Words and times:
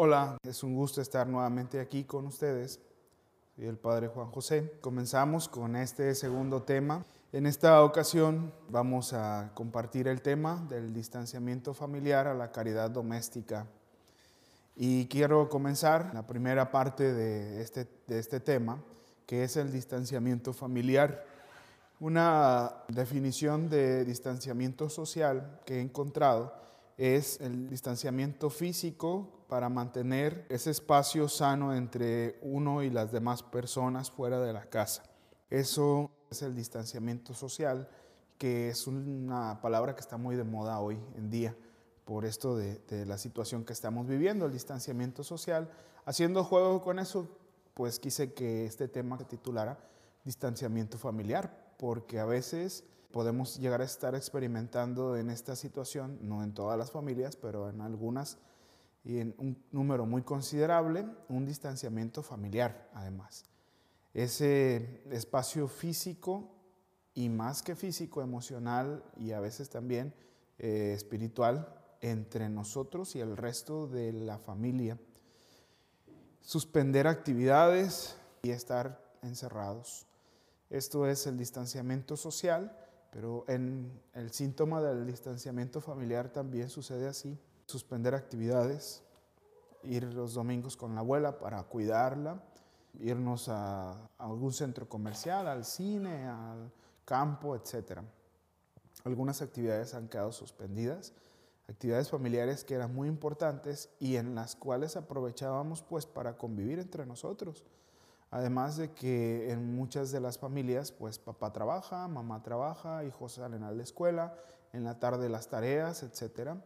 Hola, 0.00 0.38
es 0.44 0.62
un 0.62 0.76
gusto 0.76 1.00
estar 1.00 1.26
nuevamente 1.26 1.80
aquí 1.80 2.04
con 2.04 2.24
ustedes. 2.24 2.78
Soy 3.56 3.66
el 3.66 3.78
Padre 3.78 4.06
Juan 4.06 4.30
José. 4.30 4.78
Comenzamos 4.80 5.48
con 5.48 5.74
este 5.74 6.14
segundo 6.14 6.62
tema. 6.62 7.04
En 7.32 7.46
esta 7.46 7.82
ocasión 7.82 8.54
vamos 8.68 9.12
a 9.12 9.50
compartir 9.54 10.06
el 10.06 10.22
tema 10.22 10.64
del 10.68 10.94
distanciamiento 10.94 11.74
familiar 11.74 12.28
a 12.28 12.34
la 12.34 12.52
caridad 12.52 12.92
doméstica. 12.92 13.66
Y 14.76 15.06
quiero 15.06 15.48
comenzar 15.48 16.12
la 16.14 16.24
primera 16.24 16.70
parte 16.70 17.12
de 17.12 17.60
este, 17.60 17.88
de 18.06 18.20
este 18.20 18.38
tema, 18.38 18.80
que 19.26 19.42
es 19.42 19.56
el 19.56 19.72
distanciamiento 19.72 20.52
familiar. 20.52 21.26
Una 21.98 22.84
definición 22.86 23.68
de 23.68 24.04
distanciamiento 24.04 24.90
social 24.90 25.58
que 25.66 25.78
he 25.78 25.80
encontrado 25.80 26.54
es 26.96 27.40
el 27.40 27.68
distanciamiento 27.68 28.48
físico 28.48 29.37
para 29.48 29.70
mantener 29.70 30.46
ese 30.50 30.70
espacio 30.70 31.28
sano 31.28 31.74
entre 31.74 32.38
uno 32.42 32.82
y 32.82 32.90
las 32.90 33.10
demás 33.10 33.42
personas 33.42 34.10
fuera 34.10 34.40
de 34.40 34.52
la 34.52 34.66
casa. 34.66 35.02
Eso 35.48 36.10
es 36.30 36.42
el 36.42 36.54
distanciamiento 36.54 37.32
social, 37.32 37.88
que 38.36 38.68
es 38.68 38.86
una 38.86 39.60
palabra 39.62 39.94
que 39.94 40.00
está 40.00 40.18
muy 40.18 40.36
de 40.36 40.44
moda 40.44 40.78
hoy 40.80 41.00
en 41.16 41.30
día 41.30 41.56
por 42.04 42.24
esto 42.24 42.56
de, 42.56 43.04
la 43.06 43.18
situación 43.18 43.64
que 43.64 43.72
estamos 43.72 44.06
viviendo, 44.06 44.46
el 44.46 44.52
distanciamiento 44.52 45.24
social. 45.24 45.70
Haciendo 46.04 46.44
juego 46.44 46.80
con 46.82 46.98
eso, 46.98 47.28
pues 47.74 47.98
quise 47.98 48.32
que 48.32 48.64
este 48.64 48.88
tema 48.88 49.18
se 49.18 49.24
titulara 49.24 49.78
distanciamiento 50.24 50.98
familiar, 50.98 51.74
porque 51.78 52.18
a 52.18 52.24
veces 52.24 52.84
podemos 53.12 53.58
llegar 53.58 53.80
a 53.80 53.84
estar 53.84 54.14
experimentando 54.14 55.16
en 55.16 55.30
esta 55.30 55.54
situación, 55.56 56.18
no 56.22 56.42
en 56.42 56.52
todas 56.52 56.78
las 56.78 56.90
familias, 56.90 57.36
pero 57.36 57.68
en 57.68 57.80
algunas 57.80 58.38
y 59.04 59.18
en 59.18 59.34
un 59.38 59.62
número 59.70 60.06
muy 60.06 60.22
considerable, 60.22 61.06
un 61.28 61.46
distanciamiento 61.46 62.22
familiar 62.22 62.90
además. 62.94 63.44
Ese 64.14 65.02
espacio 65.10 65.68
físico 65.68 66.50
y 67.14 67.28
más 67.28 67.62
que 67.62 67.74
físico, 67.74 68.22
emocional 68.22 69.04
y 69.16 69.32
a 69.32 69.40
veces 69.40 69.70
también 69.70 70.14
eh, 70.58 70.92
espiritual 70.94 71.74
entre 72.00 72.48
nosotros 72.48 73.16
y 73.16 73.20
el 73.20 73.36
resto 73.36 73.86
de 73.86 74.12
la 74.12 74.38
familia. 74.38 74.98
Suspender 76.40 77.06
actividades 77.06 78.16
y 78.42 78.50
estar 78.50 79.02
encerrados. 79.22 80.06
Esto 80.70 81.06
es 81.06 81.26
el 81.26 81.36
distanciamiento 81.36 82.16
social 82.16 82.72
pero 83.10 83.44
en 83.48 84.00
el 84.14 84.30
síntoma 84.32 84.82
del 84.82 85.06
distanciamiento 85.06 85.80
familiar 85.80 86.30
también 86.30 86.68
sucede 86.68 87.08
así. 87.08 87.38
Suspender 87.68 88.14
actividades, 88.14 89.02
ir 89.82 90.02
los 90.14 90.32
domingos 90.32 90.74
con 90.74 90.94
la 90.94 91.02
abuela 91.02 91.38
para 91.38 91.62
cuidarla, 91.64 92.42
irnos 92.98 93.50
a, 93.50 94.08
algún 94.16 94.54
centro 94.54 94.88
comercial, 94.88 95.46
al 95.46 95.66
cine, 95.66 96.26
al 96.26 96.72
campo, 97.04 97.54
etc. 97.54 98.00
Algunas 99.04 99.42
actividades 99.42 99.92
han 99.92 100.08
quedado 100.08 100.32
suspendidas, 100.32 101.12
actividades 101.68 102.08
familiares 102.08 102.64
que 102.64 102.74
eran 102.74 102.94
muy 102.94 103.06
importantes 103.06 103.90
y 104.00 104.16
en 104.16 104.34
las 104.34 104.56
cuales 104.56 104.96
aprovechábamos 104.96 105.82
pues 105.82 106.06
para 106.06 106.38
convivir 106.38 106.78
entre 106.78 107.04
nosotros. 107.04 107.66
Además 108.30 108.78
de 108.78 108.92
que 108.92 109.50
en 109.52 109.76
muchas 109.76 110.10
de 110.10 110.20
las 110.20 110.38
familias, 110.38 110.90
pues 110.90 111.18
papá 111.18 111.52
trabaja, 111.52 112.08
mamá 112.08 112.42
trabaja, 112.42 113.04
hijos 113.04 113.32
salen 113.32 113.62
a 113.62 113.72
la 113.72 113.82
escuela, 113.82 114.34
en 114.72 114.84
la 114.84 114.98
tarde 114.98 115.28
las 115.28 115.48
tareas, 115.48 116.02
etc. 116.02 116.56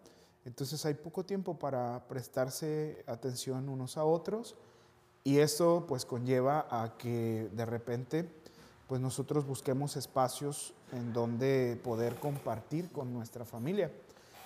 Entonces 0.44 0.84
hay 0.84 0.94
poco 0.94 1.24
tiempo 1.24 1.58
para 1.58 2.06
prestarse 2.08 3.04
atención 3.06 3.68
unos 3.68 3.96
a 3.96 4.04
otros 4.04 4.56
y 5.24 5.38
eso 5.38 5.84
pues 5.86 6.04
conlleva 6.04 6.66
a 6.70 6.96
que 6.98 7.48
de 7.52 7.64
repente 7.64 8.28
pues 8.88 9.00
nosotros 9.00 9.46
busquemos 9.46 9.96
espacios 9.96 10.74
en 10.92 11.12
donde 11.12 11.80
poder 11.82 12.16
compartir 12.16 12.90
con 12.90 13.12
nuestra 13.14 13.44
familia. 13.44 13.90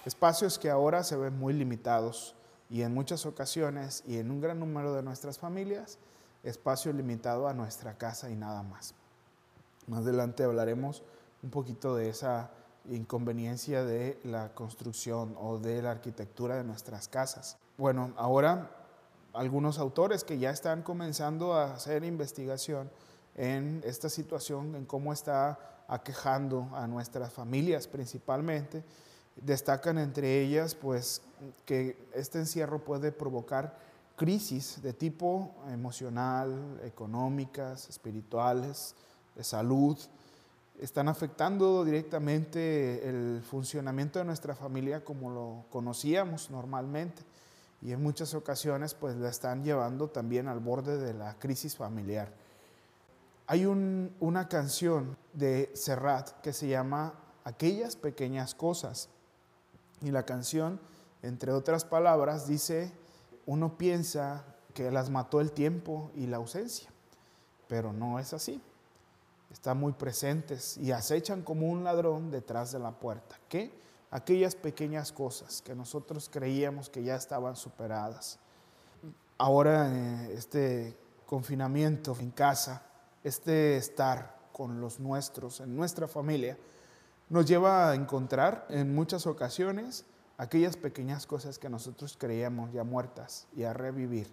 Espacios 0.04 0.59
que 0.59 0.70
ahora 0.70 1.03
se 1.03 1.16
ven 1.16 1.38
muy 1.38 1.53
limitados 1.53 2.34
y 2.70 2.82
en 2.82 2.94
muchas 2.94 3.26
ocasiones 3.26 4.04
y 4.06 4.19
en 4.19 4.31
un 4.31 4.41
gran 4.41 4.60
número 4.60 4.94
de 4.94 5.03
nuestras 5.03 5.38
familias 5.38 5.99
espacio 6.44 6.93
limitado 6.93 7.49
a 7.49 7.54
nuestra 7.54 7.99
casa 7.99 8.31
y 8.31 8.37
nada 8.37 8.62
más. 8.62 8.94
Más 9.88 10.00
adelante 10.00 10.44
hablaremos 10.44 11.03
un 11.43 11.50
poquito 11.50 11.97
de 11.97 12.09
esa 12.09 12.50
inconveniencia 12.91 13.84
de 13.84 14.19
la 14.24 14.54
construcción 14.54 15.34
o 15.38 15.58
de 15.58 15.82
la 15.82 15.91
arquitectura 15.91 16.56
de 16.56 16.64
nuestras 16.64 17.08
casas. 17.08 17.56
Bueno, 17.78 18.12
ahora 18.16 18.70
algunos 19.32 19.78
autores 19.78 20.24
que 20.24 20.38
ya 20.38 20.50
están 20.50 20.82
comenzando 20.82 21.54
a 21.54 21.75
hacer 21.75 22.04
investigación 22.04 22.91
en 23.34 23.82
esta 23.84 24.08
situación, 24.08 24.75
en 24.75 24.86
cómo 24.86 25.12
está 25.12 25.84
aquejando 25.88 26.69
a 26.72 26.86
nuestras 26.86 27.32
familias 27.32 27.86
principalmente, 27.86 28.82
destacan 29.36 29.98
entre 29.98 30.41
ellas 30.41 30.75
pues 30.75 31.22
que 31.64 31.98
este 32.14 32.38
encierro 32.38 32.82
puede 32.82 33.12
provocar 33.12 33.76
crisis 34.16 34.80
de 34.82 34.94
tipo 34.94 35.54
emocional, 35.70 36.80
económicas, 36.82 37.88
espirituales, 37.88 38.94
de 39.34 39.44
salud, 39.44 39.98
están 40.81 41.09
afectando 41.09 41.84
directamente 41.84 43.09
el 43.09 43.42
funcionamiento 43.42 44.19
de 44.19 44.25
nuestra 44.25 44.54
familia 44.54 45.04
como 45.04 45.31
lo 45.31 45.64
conocíamos 45.70 46.50
normalmente 46.50 47.22
y 47.82 47.92
en 47.92 48.03
muchas 48.03 48.34
ocasiones 48.34 48.94
pues 48.94 49.16
la 49.16 49.28
están 49.28 49.64
llevando 49.64 50.09
también 50.09 50.48
al 50.48 50.60
borde 50.60 50.98
de 50.98 51.14
la 51.14 51.38
crisis 51.38 51.76
familiar. 51.76 52.32
Hay 53.47 53.64
una 53.64 54.48
canción 54.48 55.16
de 55.32 55.70
Serrat 55.75 56.41
que 56.41 56.53
se 56.53 56.69
llama 56.69 57.14
Aquellas 57.44 57.94
pequeñas 57.94 58.56
cosas 58.56 59.08
y 60.03 60.10
la 60.10 60.25
canción, 60.25 60.81
entre 61.22 61.53
otras 61.53 61.84
palabras, 61.84 62.48
dice 62.48 62.93
uno 63.47 63.78
piensa 63.78 64.44
que 64.75 64.91
las 64.91 65.10
mató 65.10 65.41
el 65.41 65.53
tiempo 65.53 66.10
y 66.16 66.26
la 66.26 66.38
ausencia, 66.38 66.91
pero 67.69 67.93
no 67.93 68.19
es 68.19 68.32
así. 68.32 68.60
Están 69.50 69.78
muy 69.78 69.92
presentes 69.92 70.76
y 70.76 70.92
acechan 70.92 71.42
como 71.42 71.68
un 71.68 71.84
ladrón 71.84 72.30
detrás 72.30 72.72
de 72.72 72.78
la 72.78 72.92
puerta. 72.92 73.38
¿Qué? 73.48 73.72
Aquellas 74.10 74.54
pequeñas 74.54 75.12
cosas 75.12 75.62
que 75.62 75.74
nosotros 75.74 76.28
creíamos 76.32 76.88
que 76.88 77.02
ya 77.02 77.16
estaban 77.16 77.56
superadas. 77.56 78.38
Ahora 79.38 79.92
eh, 79.92 80.34
este 80.34 80.96
confinamiento 81.26 82.16
en 82.18 82.30
casa, 82.30 82.82
este 83.22 83.76
estar 83.76 84.36
con 84.52 84.80
los 84.80 84.98
nuestros, 85.00 85.60
en 85.60 85.76
nuestra 85.76 86.08
familia, 86.08 86.56
nos 87.28 87.44
lleva 87.44 87.90
a 87.90 87.94
encontrar 87.94 88.66
en 88.70 88.94
muchas 88.94 89.26
ocasiones 89.26 90.04
aquellas 90.38 90.76
pequeñas 90.76 91.26
cosas 91.26 91.58
que 91.58 91.68
nosotros 91.68 92.16
creíamos 92.18 92.72
ya 92.72 92.84
muertas 92.84 93.46
y 93.54 93.64
a 93.64 93.72
revivir. 93.72 94.28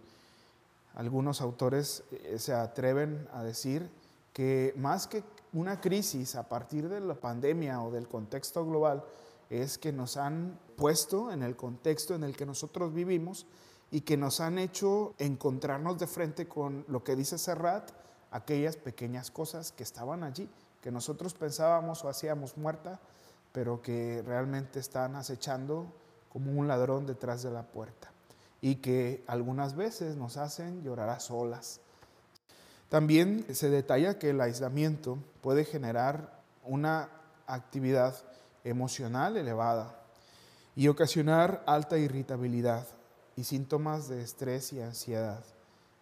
Algunos 0.95 1.41
autores 1.41 2.03
eh, 2.11 2.37
se 2.37 2.53
atreven 2.53 3.27
a 3.33 3.43
decir 3.43 3.89
que 4.33 4.73
más 4.75 5.07
que 5.07 5.23
una 5.53 5.79
crisis 5.79 6.35
a 6.35 6.49
partir 6.49 6.89
de 6.89 6.99
la 6.99 7.15
pandemia 7.15 7.81
o 7.81 7.91
del 7.91 8.07
contexto 8.07 8.65
global, 8.65 9.03
es 9.49 9.77
que 9.77 9.93
nos 9.93 10.17
han 10.17 10.59
puesto 10.75 11.31
en 11.31 11.43
el 11.43 11.55
contexto 11.55 12.15
en 12.15 12.23
el 12.23 12.35
que 12.35 12.45
nosotros 12.45 12.93
vivimos 12.93 13.45
y 13.91 14.01
que 14.01 14.17
nos 14.17 14.39
han 14.39 14.57
hecho 14.57 15.13
encontrarnos 15.19 15.99
de 15.99 16.07
frente 16.07 16.47
con 16.47 16.83
lo 16.87 17.03
que 17.03 17.15
dice 17.15 17.37
Serrat, 17.37 17.91
aquellas 18.31 18.75
pequeñas 18.75 19.29
cosas 19.29 19.71
que 19.71 19.83
estaban 19.83 20.23
allí, 20.23 20.49
que 20.81 20.91
nosotros 20.91 21.35
pensábamos 21.35 22.03
o 22.03 22.09
hacíamos 22.09 22.57
muerta, 22.57 22.99
pero 23.51 23.83
que 23.83 24.23
realmente 24.25 24.79
están 24.79 25.15
acechando 25.15 25.93
como 26.29 26.51
un 26.51 26.67
ladrón 26.67 27.05
detrás 27.05 27.43
de 27.43 27.51
la 27.51 27.61
puerta 27.61 28.11
y 28.59 28.77
que 28.77 29.23
algunas 29.27 29.75
veces 29.75 30.15
nos 30.15 30.37
hacen 30.37 30.81
llorar 30.81 31.09
a 31.09 31.19
solas. 31.19 31.79
También 32.93 33.43
se 33.55 33.71
detalla 33.71 34.19
que 34.19 34.29
el 34.29 34.39
aislamiento 34.39 35.17
puede 35.41 35.65
generar 35.65 36.39
una 36.63 37.09
actividad 37.47 38.15
emocional 38.63 39.35
elevada 39.35 39.99
y 40.75 40.89
ocasionar 40.89 41.63
alta 41.65 41.97
irritabilidad 41.97 42.85
y 43.35 43.45
síntomas 43.45 44.09
de 44.09 44.21
estrés 44.21 44.73
y 44.73 44.79
ansiedad. 44.79 45.43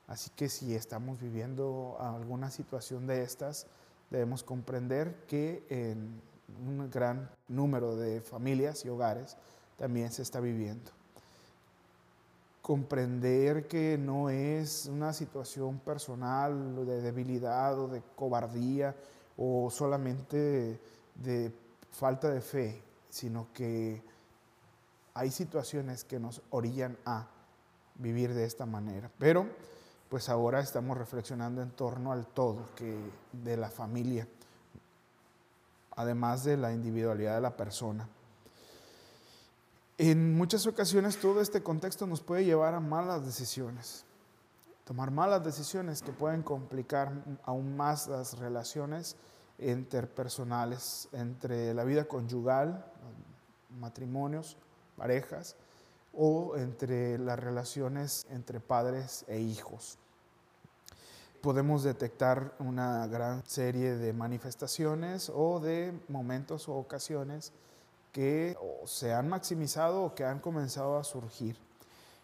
Así 0.05 0.31
que 0.35 0.49
si 0.49 0.75
estamos 0.75 1.21
viviendo 1.21 1.95
alguna 1.97 2.51
situación 2.51 3.07
de 3.07 3.23
estas, 3.23 3.67
debemos 4.09 4.43
comprender 4.43 5.15
que 5.27 5.65
en 5.69 6.21
un 6.67 6.91
gran 6.91 7.31
número 7.47 7.95
de 7.95 8.19
familias 8.19 8.83
y 8.83 8.89
hogares 8.89 9.37
también 9.77 10.11
se 10.11 10.23
está 10.23 10.41
viviendo. 10.41 10.91
Comprender 12.61 13.67
que 13.67 13.97
no 13.97 14.29
es 14.29 14.85
una 14.85 15.13
situación 15.13 15.79
personal 15.79 16.85
de 16.85 17.01
debilidad 17.01 17.79
o 17.79 17.87
de 17.87 18.01
cobardía 18.15 18.95
o 19.37 19.69
solamente 19.71 20.79
de 21.15 21.51
falta 21.89 22.29
de 22.29 22.41
fe, 22.41 22.81
sino 23.09 23.47
que 23.53 24.01
hay 25.13 25.31
situaciones 25.31 26.03
que 26.03 26.19
nos 26.19 26.41
orillan 26.51 26.97
a 27.05 27.27
vivir 27.95 28.33
de 28.33 28.45
esta 28.45 28.65
manera. 28.65 29.09
Pero 29.17 29.47
pues 30.09 30.29
ahora 30.29 30.59
estamos 30.59 30.97
reflexionando 30.97 31.61
en 31.61 31.71
torno 31.71 32.11
al 32.11 32.27
todo 32.27 32.69
que 32.75 32.97
de 33.31 33.57
la 33.57 33.69
familia, 33.69 34.27
además 35.95 36.43
de 36.43 36.57
la 36.57 36.73
individualidad 36.73 37.35
de 37.35 37.41
la 37.41 37.55
persona. 37.55 38.07
En 40.03 40.33
muchas 40.33 40.65
ocasiones 40.65 41.17
todo 41.17 41.41
este 41.41 41.61
contexto 41.61 42.07
nos 42.07 42.21
puede 42.21 42.43
llevar 42.43 42.73
a 42.73 42.79
malas 42.79 43.23
decisiones, 43.23 44.03
tomar 44.83 45.11
malas 45.11 45.43
decisiones 45.43 46.01
que 46.01 46.11
pueden 46.11 46.41
complicar 46.41 47.11
aún 47.43 47.77
más 47.77 48.07
las 48.07 48.39
relaciones 48.39 49.15
interpersonales 49.59 51.07
entre 51.11 51.75
la 51.75 51.83
vida 51.83 52.05
conyugal, 52.05 52.83
matrimonios, 53.79 54.57
parejas, 54.97 55.55
o 56.13 56.57
entre 56.57 57.19
las 57.19 57.37
relaciones 57.37 58.25
entre 58.31 58.59
padres 58.59 59.23
e 59.27 59.39
hijos. 59.39 59.99
Podemos 61.41 61.83
detectar 61.83 62.55
una 62.57 63.05
gran 63.05 63.45
serie 63.45 63.97
de 63.97 64.13
manifestaciones 64.13 65.31
o 65.31 65.59
de 65.59 65.93
momentos 66.07 66.67
o 66.69 66.73
ocasiones 66.73 67.53
que 68.11 68.57
se 68.85 69.13
han 69.13 69.29
maximizado 69.29 70.03
o 70.03 70.15
que 70.15 70.25
han 70.25 70.39
comenzado 70.39 70.97
a 70.97 71.03
surgir. 71.03 71.57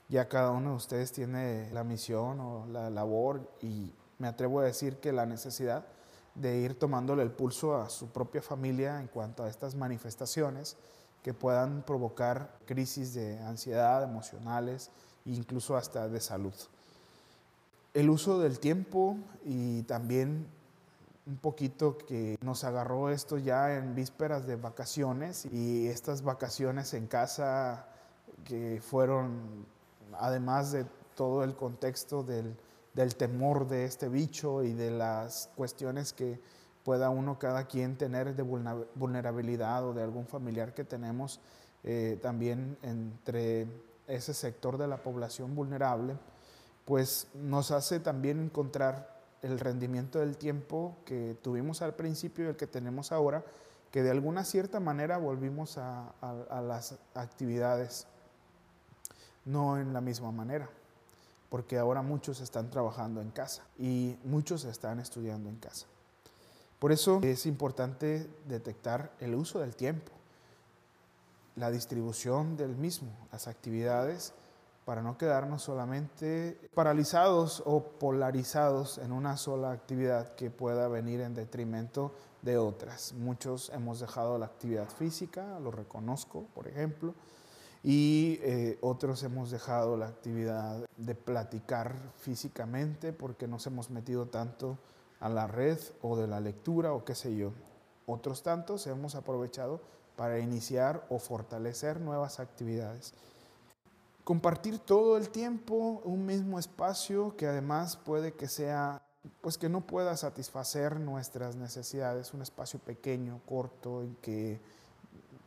Ya 0.09 0.27
cada 0.27 0.51
uno 0.51 0.71
de 0.71 0.75
ustedes 0.75 1.11
tiene 1.11 1.69
la 1.71 1.83
misión 1.83 2.39
o 2.39 2.65
la 2.67 2.89
labor 2.89 3.49
y 3.61 3.93
me 4.19 4.27
atrevo 4.27 4.59
a 4.59 4.65
decir 4.65 4.97
que 4.97 5.11
la 5.11 5.25
necesidad 5.25 5.85
de 6.35 6.57
ir 6.57 6.77
tomándole 6.77 7.23
el 7.23 7.31
pulso 7.31 7.75
a 7.75 7.89
su 7.89 8.07
propia 8.09 8.41
familia 8.41 8.99
en 8.99 9.07
cuanto 9.07 9.43
a 9.43 9.49
estas 9.49 9.75
manifestaciones 9.75 10.77
que 11.23 11.33
puedan 11.33 11.83
provocar 11.83 12.57
crisis 12.65 13.13
de 13.13 13.39
ansiedad, 13.39 14.03
emocionales 14.03 14.91
incluso 15.25 15.75
hasta 15.75 16.07
de 16.07 16.21
salud. 16.21 16.53
El 17.93 18.09
uso 18.09 18.39
del 18.39 18.59
tiempo 18.59 19.17
y 19.43 19.81
también 19.83 20.47
un 21.27 21.37
poquito 21.37 21.97
que 21.97 22.37
nos 22.41 22.63
agarró 22.63 23.09
esto 23.09 23.37
ya 23.37 23.75
en 23.75 23.93
vísperas 23.93 24.47
de 24.47 24.55
vacaciones 24.55 25.45
y 25.51 25.87
estas 25.87 26.23
vacaciones 26.23 26.93
en 26.93 27.05
casa 27.05 27.85
que 28.45 28.81
fueron, 28.81 29.65
además 30.13 30.71
de 30.71 30.85
todo 31.15 31.43
el 31.43 31.55
contexto 31.55 32.23
del, 32.23 32.55
del 32.93 33.15
temor 33.15 33.67
de 33.67 33.83
este 33.83 34.07
bicho 34.07 34.63
y 34.63 34.73
de 34.73 34.89
las 34.89 35.49
cuestiones 35.55 36.13
que 36.13 36.39
pueda 36.85 37.09
uno, 37.09 37.37
cada 37.37 37.65
quien 37.65 37.97
tener 37.97 38.33
de 38.33 38.43
vulnerabilidad 38.95 39.85
o 39.85 39.93
de 39.93 40.03
algún 40.03 40.25
familiar 40.27 40.73
que 40.73 40.85
tenemos 40.85 41.41
eh, 41.83 42.17
también 42.21 42.77
entre 42.81 43.67
ese 44.07 44.33
sector 44.33 44.77
de 44.77 44.87
la 44.87 45.03
población 45.03 45.53
vulnerable, 45.53 46.15
pues 46.85 47.27
nos 47.33 47.71
hace 47.71 47.99
también 47.99 48.39
encontrar 48.39 49.16
el 49.41 49.59
rendimiento 49.59 50.19
del 50.19 50.37
tiempo 50.37 50.97
que 51.05 51.37
tuvimos 51.41 51.81
al 51.81 51.95
principio 51.95 52.45
y 52.45 52.47
el 52.49 52.55
que 52.55 52.67
tenemos 52.67 53.11
ahora, 53.11 53.43
que 53.91 54.03
de 54.03 54.11
alguna 54.11 54.43
cierta 54.43 54.79
manera 54.79 55.17
volvimos 55.17 55.77
a, 55.77 56.13
las 56.61 56.97
actividades, 57.13 58.07
no 59.45 59.77
en 59.77 59.93
la 59.93 60.01
misma 60.01 60.31
manera, 60.31 60.69
porque 61.49 61.77
ahora 61.77 62.01
muchos 62.01 62.41
están 62.41 62.69
trabajando 62.69 63.21
en 63.21 63.31
casa 63.31 63.63
y 63.77 64.17
muchos 64.23 64.65
están 64.65 64.99
estudiando 64.99 65.49
en 65.49 65.57
casa. 65.57 65.85
Por 66.79 66.91
eso 66.91 67.21
es 67.23 67.45
importante 67.45 68.29
detectar 68.47 69.11
el 69.19 69.33
uso 69.35 69.59
del 69.59 69.75
tiempo, 69.75 70.11
la 71.55 71.71
distribución 71.71 72.55
del 72.55 72.75
mismo, 72.75 73.09
las 73.31 73.47
actividades, 73.47 74.33
para 74.87 75.01
no 75.01 75.17
quedarnos 75.17 75.63
solamente 75.63 76.57
paralizados 76.73 77.61
o 77.65 77.83
polarizados 77.99 78.99
en 78.99 79.11
una 79.11 79.35
sola 79.35 79.73
actividad 79.73 80.33
que 80.35 80.49
pueda 80.49 80.87
venir 80.87 81.19
en 81.19 81.33
detrimento 81.33 82.13
de 82.41 82.57
otras. 82.57 83.11
Muchos 83.11 83.69
hemos 83.71 83.99
dejado 83.99 84.37
la 84.37 84.45
actividad 84.45 84.87
física, 84.87 85.59
lo 85.59 85.71
reconozco, 85.71 86.45
por 86.55 86.69
ejemplo, 86.69 87.15
y 87.83 88.39
eh, 88.43 88.77
otros 88.79 89.23
hemos 89.23 89.51
dejado 89.51 89.97
la 89.97 90.07
actividad 90.07 90.85
de 90.95 91.15
platicar 91.15 91.93
físicamente 92.15 93.11
porque 93.11 93.45
nos 93.45 93.67
hemos 93.67 93.89
metido 93.89 94.27
tanto 94.27 94.77
a 95.19 95.27
la 95.27 95.47
red 95.47 95.79
o 96.01 96.15
de 96.15 96.27
la 96.27 96.39
lectura 96.39 96.93
o 96.93 97.03
qué 97.03 97.13
sé 97.13 97.35
yo. 97.35 97.51
Otros 98.05 98.41
tantos 98.41 98.87
hemos 98.87 99.15
aprovechado 99.15 99.81
para 100.15 100.39
iniciar 100.39 101.05
o 101.09 101.19
fortalecer 101.19 101.99
nuevas 101.99 102.39
actividades. 102.39 103.13
Compartir 104.27 104.79
todo 104.79 105.15
el 105.15 105.29
tiempo 105.29 106.01
un 106.03 106.25
mismo 106.25 106.59
espacio 106.59 107.37
que 107.37 107.47
además 107.47 107.95
puede 107.95 108.33
que 108.33 108.49
sea, 108.49 109.01
pues 109.39 109.57
que 109.57 109.69
no 109.69 109.87
pueda 109.87 110.17
satisfacer 110.17 110.99
nuestras 110.99 111.55
necesidades, 111.55 112.33
un 112.33 112.41
espacio 112.41 112.77
pequeño, 112.79 113.39
corto 113.47 114.03
y 114.03 114.13
que 114.21 114.59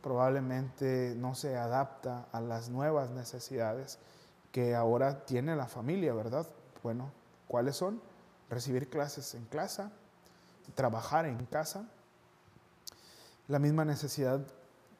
probablemente 0.01 1.13
no 1.15 1.35
se 1.35 1.55
adapta 1.55 2.25
a 2.31 2.41
las 2.41 2.69
nuevas 2.69 3.11
necesidades 3.11 3.99
que 4.51 4.73
ahora 4.73 5.25
tiene 5.25 5.55
la 5.55 5.67
familia, 5.67 6.15
¿verdad? 6.15 6.47
Bueno, 6.81 7.11
¿cuáles 7.47 7.75
son? 7.75 8.01
recibir 8.49 8.89
clases 8.89 9.33
en 9.33 9.45
casa, 9.45 9.91
trabajar 10.75 11.25
en 11.25 11.45
casa, 11.45 11.85
la 13.47 13.59
misma 13.59 13.85
necesidad 13.85 14.41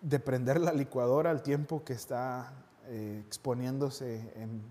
de 0.01 0.19
prender 0.19 0.60
la 0.60 0.72
licuadora 0.72 1.31
al 1.31 1.44
tiempo 1.44 1.83
que 1.83 1.94
está 1.94 2.54
eh, 2.88 3.24
exponiéndose 3.25 4.31
en 4.36 4.62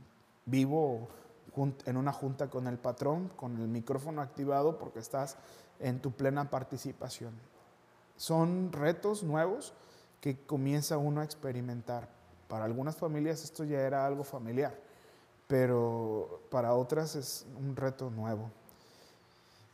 vivo 0.47 1.09
en 1.85 1.97
una 1.97 2.13
junta 2.13 2.49
con 2.49 2.67
el 2.67 2.79
patrón, 2.79 3.31
con 3.37 3.57
el 3.61 3.69
micrófono 3.69 4.23
activado 4.23 4.79
porque 4.79 5.01
estás 5.01 5.37
en 5.79 6.01
tu 6.01 6.13
plena 6.13 6.51
participación. 6.51 7.35
Son 8.17 8.73
retos 8.73 9.23
nuevos 9.23 9.75
que 10.21 10.39
comienza 10.45 10.99
uno 10.99 11.21
a 11.21 11.25
experimentar. 11.25 12.09
Para 12.49 12.65
algunas 12.65 12.97
familias 12.97 13.43
esto 13.45 13.65
ya 13.65 13.81
era 13.81 14.07
algo 14.07 14.25
familiar, 14.25 14.79
pero 15.47 16.43
para 16.51 16.75
otras 16.75 17.17
es 17.17 17.47
un 17.59 17.77
reto 17.77 18.11
nuevo. 18.11 18.51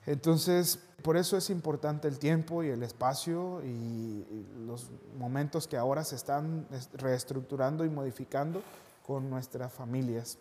Entonces, 0.06 0.79
por 1.03 1.17
eso 1.17 1.37
es 1.37 1.50
importante 1.50 2.06
el 2.06 2.19
tiempo 2.19 2.62
y 2.62 2.69
el 2.69 2.82
espacio 2.82 3.61
y, 3.64 4.25
los 4.67 4.91
momentos 5.17 5.69
que 5.69 5.76
ahora 5.76 6.03
se 6.03 6.17
están 6.17 6.67
reestructurando 6.94 7.85
y 7.85 7.88
modificando 7.88 8.62
con 9.06 9.31
nuestras 9.31 9.73
familias. 9.73 10.38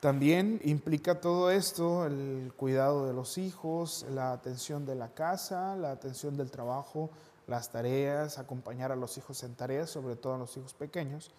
También 0.00 0.60
implica 0.64 1.20
todo 1.20 1.50
esto 1.50 2.06
el 2.06 2.52
cuidado 2.56 3.06
de 3.06 3.12
los 3.12 3.36
hijos, 3.36 4.06
la 4.10 4.32
atención 4.32 4.86
de 4.86 4.94
la 4.94 5.08
casa, 5.08 5.76
la 5.76 5.90
atención 5.90 6.36
del 6.36 6.50
trabajo, 6.50 7.10
las 7.46 7.70
tareas, 7.70 8.38
acompañar 8.38 8.92
a 8.92 8.96
los 8.96 9.18
hijos 9.18 9.42
en 9.42 9.54
tareas, 9.54 9.90
sobre 9.90 10.16
todo 10.16 10.34
a 10.34 10.38
los 10.38 10.56
hijos 10.56 10.72
pequeños, 10.74 11.30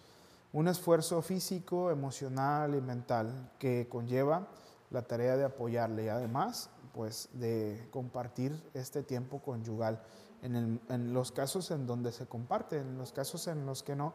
un 0.52 0.68
esfuerzo 0.68 1.22
físico, 1.22 1.90
emocional 1.90 2.74
y 2.74 2.80
mental 2.80 3.50
que 3.58 3.88
conlleva 3.88 4.46
la 4.90 5.02
tarea 5.02 5.36
de 5.36 5.44
apoyarle 5.44 6.04
y 6.04 6.08
además 6.08 6.70
pues 6.92 7.28
de 7.32 7.86
compartir 7.90 8.60
este 8.74 9.02
tiempo 9.02 9.40
conyugal. 9.40 10.02
En, 10.42 10.80
los 11.12 11.32
casos 11.32 11.70
en 11.70 11.86
donde 11.86 12.12
se 12.12 12.26
comparte, 12.26 12.78
en 12.78 12.96
los 12.96 13.12
casos 13.12 13.46
en 13.48 13.66
los 13.66 13.82
que 13.82 13.96
no, 13.96 14.12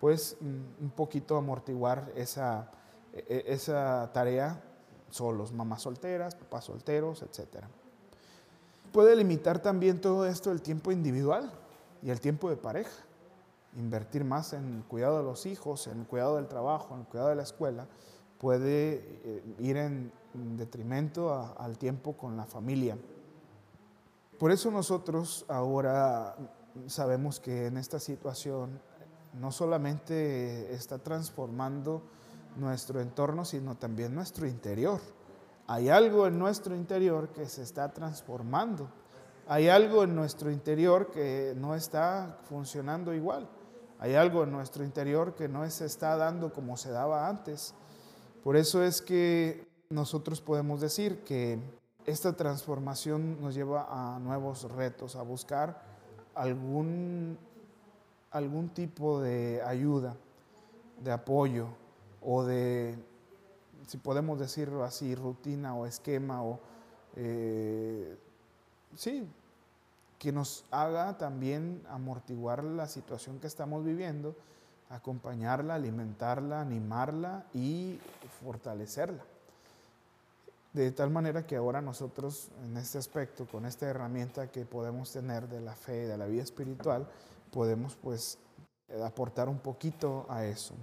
pues 0.00 0.36
mm, 0.40 0.84
un 0.84 0.90
poquito 0.90 1.36
amortiguar 1.36 2.12
esa, 2.16 2.70
e, 3.12 3.44
esa 3.46 4.10
tarea 4.12 4.62
solos, 5.10 5.52
mamás 5.52 5.82
solteras, 5.82 6.34
papás 6.34 6.64
solteros, 6.64 7.22
etc. 7.22 7.64
Puede 8.92 9.14
limitar 9.16 9.60
también 9.60 10.00
todo 10.00 10.26
esto 10.26 10.50
el 10.50 10.62
tiempo 10.62 10.92
individual 10.92 11.50
y 12.02 12.10
el 12.10 12.20
tiempo 12.20 12.50
de 12.50 12.56
pareja. 12.56 13.04
Invertir 13.76 14.24
más 14.24 14.52
en 14.52 14.74
el 14.78 14.84
cuidado 14.84 15.18
de 15.18 15.24
los 15.24 15.46
hijos, 15.46 15.86
en 15.86 16.00
el 16.00 16.06
cuidado 16.06 16.36
del 16.36 16.46
trabajo, 16.46 16.94
en 16.94 17.00
el 17.00 17.06
cuidado 17.06 17.30
de 17.30 17.36
la 17.36 17.42
escuela, 17.42 17.88
puede 18.38 18.94
eh, 19.24 19.42
ir 19.58 19.76
en 19.76 20.12
detrimento 20.56 21.54
al 21.58 21.78
tiempo 21.78 22.14
con 22.16 22.36
la 22.36 22.44
familia. 22.44 22.96
Por 24.38 24.50
eso 24.50 24.70
nosotros 24.70 25.44
ahora 25.48 26.36
sabemos 26.86 27.40
que 27.40 27.66
en 27.66 27.76
esta 27.76 28.00
situación 28.00 28.80
no 29.32 29.52
solamente 29.52 30.72
está 30.74 30.98
transformando 30.98 32.02
nuestro 32.56 33.00
entorno, 33.00 33.44
sino 33.44 33.76
también 33.76 34.14
nuestro 34.14 34.46
interior. 34.46 35.00
Hay 35.66 35.88
algo 35.88 36.26
en 36.26 36.38
nuestro 36.38 36.76
interior 36.76 37.28
que 37.30 37.46
se 37.46 37.62
está 37.62 37.92
transformando. 37.92 38.88
Hay 39.46 39.68
algo 39.68 40.04
en 40.04 40.14
nuestro 40.14 40.50
interior 40.50 41.10
que 41.10 41.54
no 41.56 41.74
está 41.74 42.38
funcionando 42.48 43.14
igual. 43.14 43.48
Hay 43.98 44.14
algo 44.14 44.44
en 44.44 44.52
nuestro 44.52 44.84
interior 44.84 45.34
que 45.34 45.48
no 45.48 45.68
se 45.70 45.86
está 45.86 46.16
dando 46.16 46.52
como 46.52 46.76
se 46.76 46.90
daba 46.90 47.28
antes. 47.28 47.74
Por 48.44 48.58
eso 48.58 48.84
es 48.84 49.00
que 49.00 49.66
nosotros 49.88 50.42
podemos 50.42 50.82
decir 50.82 51.24
que 51.24 51.58
esta 52.04 52.34
transformación 52.34 53.40
nos 53.40 53.54
lleva 53.54 53.86
a 53.88 54.18
nuevos 54.18 54.70
retos, 54.70 55.16
a 55.16 55.22
buscar 55.22 55.80
algún, 56.34 57.38
algún 58.30 58.68
tipo 58.68 59.22
de 59.22 59.62
ayuda, 59.62 60.14
de 61.02 61.10
apoyo 61.10 61.68
o 62.20 62.44
de, 62.44 62.98
si 63.86 63.96
podemos 63.96 64.38
decirlo 64.38 64.84
así, 64.84 65.14
rutina 65.14 65.74
o 65.74 65.86
esquema 65.86 66.42
o, 66.44 66.60
eh, 67.16 68.14
sí, 68.94 69.26
que 70.18 70.32
nos 70.32 70.66
haga 70.70 71.16
también 71.16 71.82
amortiguar 71.88 72.62
la 72.62 72.88
situación 72.88 73.38
que 73.40 73.46
estamos 73.46 73.86
viviendo, 73.86 74.36
acompañarla, 74.94 75.74
alimentarla, 75.74 76.60
animarla 76.60 77.46
y 77.52 77.98
fortalecerla. 78.42 79.24
De 80.72 80.90
tal 80.90 81.10
manera 81.10 81.46
que 81.46 81.56
ahora 81.56 81.80
nosotros 81.80 82.48
en 82.64 82.76
este 82.76 82.98
aspecto, 82.98 83.46
con 83.46 83.64
esta 83.64 83.86
herramienta 83.86 84.48
que 84.48 84.64
podemos 84.64 85.12
tener 85.12 85.48
de 85.48 85.60
la 85.60 85.74
fe, 85.74 86.06
de 86.06 86.16
la 86.18 86.26
vida 86.26 86.42
espiritual, 86.42 87.06
podemos 87.52 87.94
pues 87.96 88.38
aportar 89.04 89.48
un 89.48 89.58
poquito 89.58 90.26
a 90.28 90.44
eso. 90.44 90.74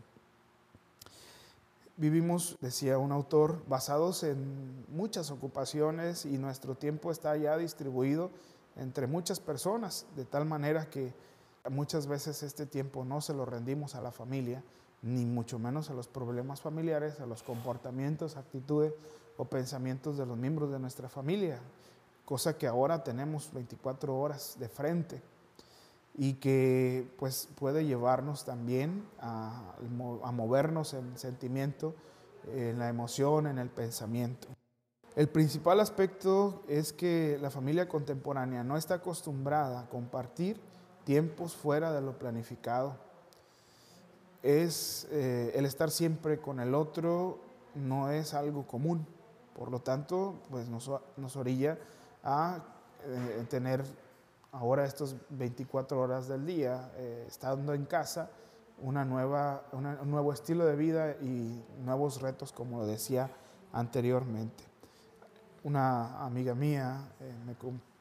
Vivimos, 1.97 2.57
decía 2.61 2.97
un 2.97 3.11
autor, 3.11 3.63
basados 3.67 4.23
en 4.23 4.85
muchas 4.89 5.29
ocupaciones 5.29 6.25
y 6.25 6.37
nuestro 6.37 6.75
tiempo 6.75 7.11
está 7.11 7.35
ya 7.35 7.57
distribuido 7.57 8.31
entre 8.77 9.07
muchas 9.07 9.39
personas, 9.39 10.05
de 10.15 10.25
tal 10.25 10.45
manera 10.45 10.89
que 10.89 11.13
muchas 11.69 12.07
veces 12.07 12.43
este 12.43 12.65
tiempo 12.65 13.05
no 13.05 13.21
se 13.21 13.33
lo 13.33 13.45
rendimos 13.45 13.95
a 13.95 14.01
la 14.01 14.11
familia, 14.11 14.63
ni 15.01 15.25
mucho 15.25 15.59
menos 15.59 15.89
a 15.89 15.93
los 15.93 16.07
problemas 16.07 16.61
familiares, 16.61 17.19
a 17.19 17.25
los 17.25 17.43
comportamientos, 17.43 18.37
actitudes 18.37 18.93
o 19.37 19.45
pensamientos 19.45 20.17
de 20.17 20.25
los 20.25 20.37
miembros 20.37 20.71
de 20.71 20.79
nuestra 20.79 21.09
familia, 21.09 21.59
cosa 22.25 22.57
que 22.57 22.67
ahora 22.67 23.03
tenemos 23.03 23.51
24 23.53 24.17
horas 24.17 24.57
de 24.59 24.69
frente 24.69 25.21
y 26.15 26.33
que 26.33 27.07
pues 27.17 27.47
puede 27.55 27.85
llevarnos 27.85 28.45
también 28.45 29.05
a, 29.19 29.75
a 30.23 30.31
movernos 30.31 30.93
en 30.93 31.17
sentimiento, 31.17 31.95
en 32.53 32.77
la 32.77 32.89
emoción, 32.89 33.47
en 33.47 33.57
el 33.57 33.69
pensamiento. 33.69 34.47
El 35.15 35.27
principal 35.27 35.79
aspecto 35.79 36.63
es 36.67 36.93
que 36.93 37.37
la 37.41 37.49
familia 37.49 37.87
contemporánea 37.87 38.63
no 38.63 38.77
está 38.77 38.95
acostumbrada 38.95 39.81
a 39.81 39.89
compartir 39.89 40.59
tiempos 41.03 41.53
fuera 41.55 41.91
de 41.91 42.01
lo 42.01 42.17
planificado. 42.17 42.95
Es 44.43 45.07
eh, 45.11 45.51
el 45.55 45.65
estar 45.65 45.91
siempre 45.91 46.39
con 46.39 46.59
el 46.59 46.73
otro 46.73 47.39
no 47.75 48.09
es 48.09 48.33
algo 48.33 48.65
común. 48.65 49.05
Por 49.55 49.69
lo 49.69 49.79
tanto, 49.79 50.35
pues 50.49 50.67
nos, 50.69 50.89
nos 51.17 51.35
orilla 51.35 51.77
a 52.23 52.63
eh, 53.05 53.45
tener 53.49 53.83
ahora 54.51 54.85
estos 54.85 55.15
24 55.29 55.99
horas 55.99 56.27
del 56.27 56.45
día, 56.45 56.91
eh, 56.95 57.25
estando 57.27 57.73
en 57.73 57.85
casa, 57.85 58.29
una 58.81 59.05
nueva, 59.05 59.63
un 59.71 60.09
nuevo 60.09 60.33
estilo 60.33 60.65
de 60.65 60.75
vida 60.75 61.15
y 61.21 61.63
nuevos 61.83 62.21
retos, 62.21 62.51
como 62.51 62.79
lo 62.79 62.87
decía 62.87 63.29
anteriormente. 63.73 64.63
Una 65.63 66.25
amiga 66.25 66.55
mía 66.55 67.07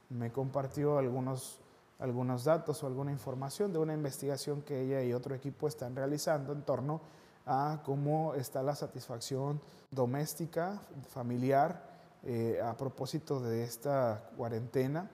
me, 0.09 0.33
compartió 0.33 0.99
algunos, 0.99 1.61
algunos 2.01 2.45
datos 2.45 2.83
o 2.83 2.87
alguna 2.87 3.13
información 3.13 3.73
de 3.73 3.79
una 3.79 3.95
investigación 3.95 4.63
que 4.63 4.81
ella 4.81 5.03
y 5.03 5.13
otro 5.13 5.35
equipo 5.35 5.69
están 5.69 5.95
realizando 5.95 6.53
en 6.53 6.63
torno 6.63 7.01
a 7.47 7.83
cómo 7.85 8.35
está 8.35 8.63
la 8.63 8.75
satisfacción 8.75 9.61
doméstica, 9.91 10.81
familiar, 11.09 11.89
eh, 12.23 12.61
a 12.63 12.77
propósito 12.77 13.41
de 13.41 13.65
esta 13.65 14.31
cuarentena 14.37 15.11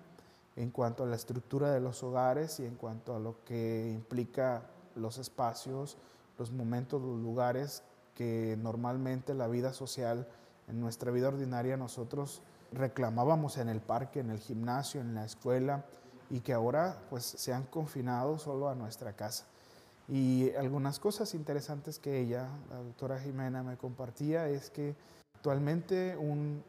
en 0.57 0.71
cuanto 0.71 1.05
a 1.05 1.07
la 1.07 1.17
estructura 1.17 1.71
de 1.71 1.81
los 1.81 2.03
hogares 2.03 2.59
y 2.61 2.65
en 2.65 2.75
cuanto 2.77 3.15
a 3.15 3.21
lo 3.21 3.45
que 3.45 3.93
implica 3.93 4.63
los 4.95 5.19
espacios, 5.19 5.99
los 6.39 6.51
momentos, 6.51 7.01
los 7.01 7.21
lugares 7.21 7.83
que 8.15 8.57
normalmente 8.61 9.35
la 9.35 9.47
vida 9.47 9.73
social, 9.73 10.27
en 10.69 10.81
nuestra 10.81 11.13
vida 11.13 11.29
ordinaria 11.29 11.77
nosotros 11.77 12.43
reclamábamos 12.73 13.59
en 13.59 13.69
el 13.69 13.81
parque, 13.81 14.21
en 14.21 14.31
el 14.31 14.39
gimnasio, 14.41 15.01
en 15.01 15.15
la 15.15 15.25
escuela 15.25 15.85
y 16.31 16.41
que 16.41 16.53
ahora 16.53 16.99
pues 17.11 17.25
se 17.25 17.53
han 17.53 17.65
confinado 17.65 18.39
solo 18.39 18.69
a 18.69 18.75
nuestra 18.75 19.13
casa. 19.15 19.45
Y 20.09 20.55
algunas 20.55 21.01
cosas 21.01 21.35
interesantes 21.35 21.99
que 21.99 22.21
ella, 22.21 22.49
la 22.71 22.77
doctora 22.77 23.19
Jimena, 23.19 23.63
me 23.63 23.77
compartía 23.77 24.49
es 24.49 24.71
que 24.71 24.95
actualmente 25.35 26.17
un 26.17 26.63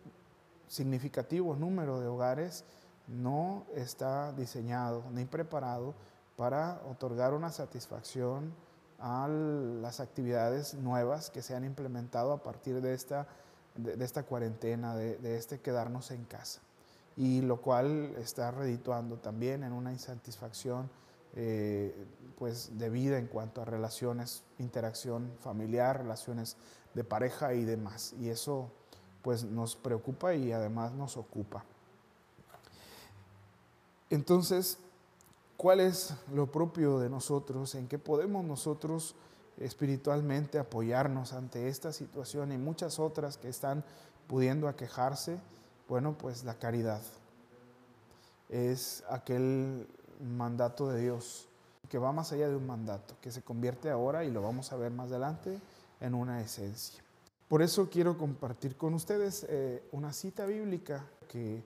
significativo 0.68 1.56
número 1.56 2.00
de 2.00 2.08
hogares 2.08 2.64
no 3.08 3.66
está 3.76 4.34
diseñado 4.34 5.04
ni 5.12 5.26
preparado 5.26 5.94
para 6.36 6.82
otorgar 6.90 7.34
una 7.34 7.52
satisfacción 7.52 8.54
a 9.00 9.28
las 9.28 10.00
actividades 10.00 10.74
nuevas 10.74 11.30
que 11.30 11.42
se 11.42 11.56
han 11.56 11.64
implementado 11.64 12.34
a 12.34 12.44
partir 12.44 12.82
de 12.82 12.94
esta, 12.94 13.28
de, 13.76 14.04
esta 14.04 14.24
cuarentena, 14.24 14.96
de, 14.96 15.38
este 15.38 15.60
quedarnos 15.60 16.12
en 16.12 16.26
casa. 16.26 16.62
Y 17.18 17.42
lo 17.42 17.62
cual 17.62 18.16
está 18.18 18.52
redituando 18.52 19.18
también 19.18 19.64
en 19.64 19.74
una 19.74 19.92
insatisfacción 19.92 20.90
eh, 21.36 21.94
pues 22.38 22.78
de 22.78 22.90
vida 22.90 23.18
en 23.18 23.28
cuanto 23.28 23.62
a 23.62 23.66
relaciones, 23.66 24.44
interacción 24.60 25.32
familiar, 25.40 25.98
relaciones 25.98 26.56
de 26.94 27.04
pareja 27.04 27.54
y 27.54 27.66
demás. 27.66 28.14
Y 28.20 28.30
eso 28.30 28.72
pues 29.22 29.44
nos 29.44 29.76
preocupa 29.76 30.36
y 30.36 30.52
además 30.52 30.94
nos 30.94 31.18
ocupa. 31.18 31.66
Entonces, 34.10 34.78
¿cuál 35.58 35.80
es 35.80 36.14
lo 36.34 36.48
propio 36.52 37.00
de 37.00 37.10
nosotros? 37.10 37.76
¿En 37.76 37.88
qué 37.88 38.00
podemos 38.00 38.46
nosotros 38.46 39.16
espiritualmente 39.60 40.60
apoyarnos 40.60 41.34
ante 41.34 41.68
esta 41.68 41.92
situación 41.92 42.52
y 42.52 42.58
muchas 42.58 43.00
otras 43.00 43.38
que 43.38 43.50
están 43.50 43.84
pudiendo 44.28 44.68
aquejarse? 44.68 45.40
Bueno, 45.88 46.18
pues 46.18 46.44
la 46.44 46.56
caridad 46.56 47.02
es 48.50 49.04
aquel 49.10 49.88
mandato 50.20 50.90
de 50.90 51.02
Dios 51.02 51.48
que 51.90 51.98
va 51.98 52.12
más 52.12 52.32
allá 52.32 52.50
de 52.50 52.56
un 52.56 52.68
mandato, 52.68 53.16
que 53.22 53.32
se 53.32 53.42
convierte 53.42 53.90
ahora, 53.90 54.26
y 54.26 54.32
lo 54.32 54.42
vamos 54.42 54.72
a 54.74 54.76
ver 54.76 54.92
más 54.92 55.10
adelante, 55.10 55.60
en 56.02 56.14
una 56.14 56.42
esencia. 56.42 57.02
Por 57.48 57.62
eso 57.62 57.90
quiero 57.90 58.18
compartir 58.18 58.76
con 58.76 58.94
ustedes 58.94 59.46
eh, 59.50 59.82
una 59.94 60.12
cita 60.12 60.46
bíblica 60.46 61.06
que 61.30 61.64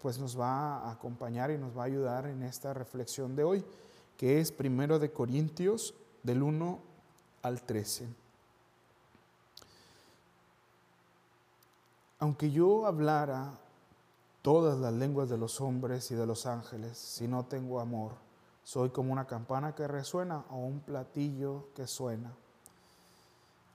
pues 0.00 0.18
nos 0.20 0.38
va 0.38 0.78
a 0.78 0.92
acompañar 0.92 1.50
y 1.50 1.58
nos 1.58 1.76
va 1.76 1.82
a 1.82 1.86
ayudar 1.86 2.26
en 2.26 2.44
esta 2.44 2.72
reflexión 2.72 3.34
de 3.34 3.42
hoy, 3.42 3.64
que 4.16 4.40
es 4.40 4.52
primero 4.52 5.00
de 5.00 5.10
Corintios 5.10 5.94
del 6.22 6.42
1 6.42 6.78
al 7.42 7.62
13. 7.62 8.06
Aunque 12.20 12.50
yo 12.50 12.86
hablara 12.86 13.58
todas 14.42 14.78
las 14.78 14.92
lenguas 14.92 15.28
de 15.28 15.38
los 15.38 15.60
hombres 15.60 16.10
y 16.10 16.14
de 16.14 16.26
los 16.26 16.46
ángeles, 16.46 16.96
si 16.96 17.26
no 17.26 17.46
tengo 17.46 17.80
amor, 17.80 18.12
soy 18.62 18.90
como 18.90 19.12
una 19.12 19.26
campana 19.26 19.74
que 19.74 19.88
resuena 19.88 20.44
o 20.50 20.58
un 20.58 20.80
platillo 20.80 21.68
que 21.74 21.86
suena. 21.86 22.32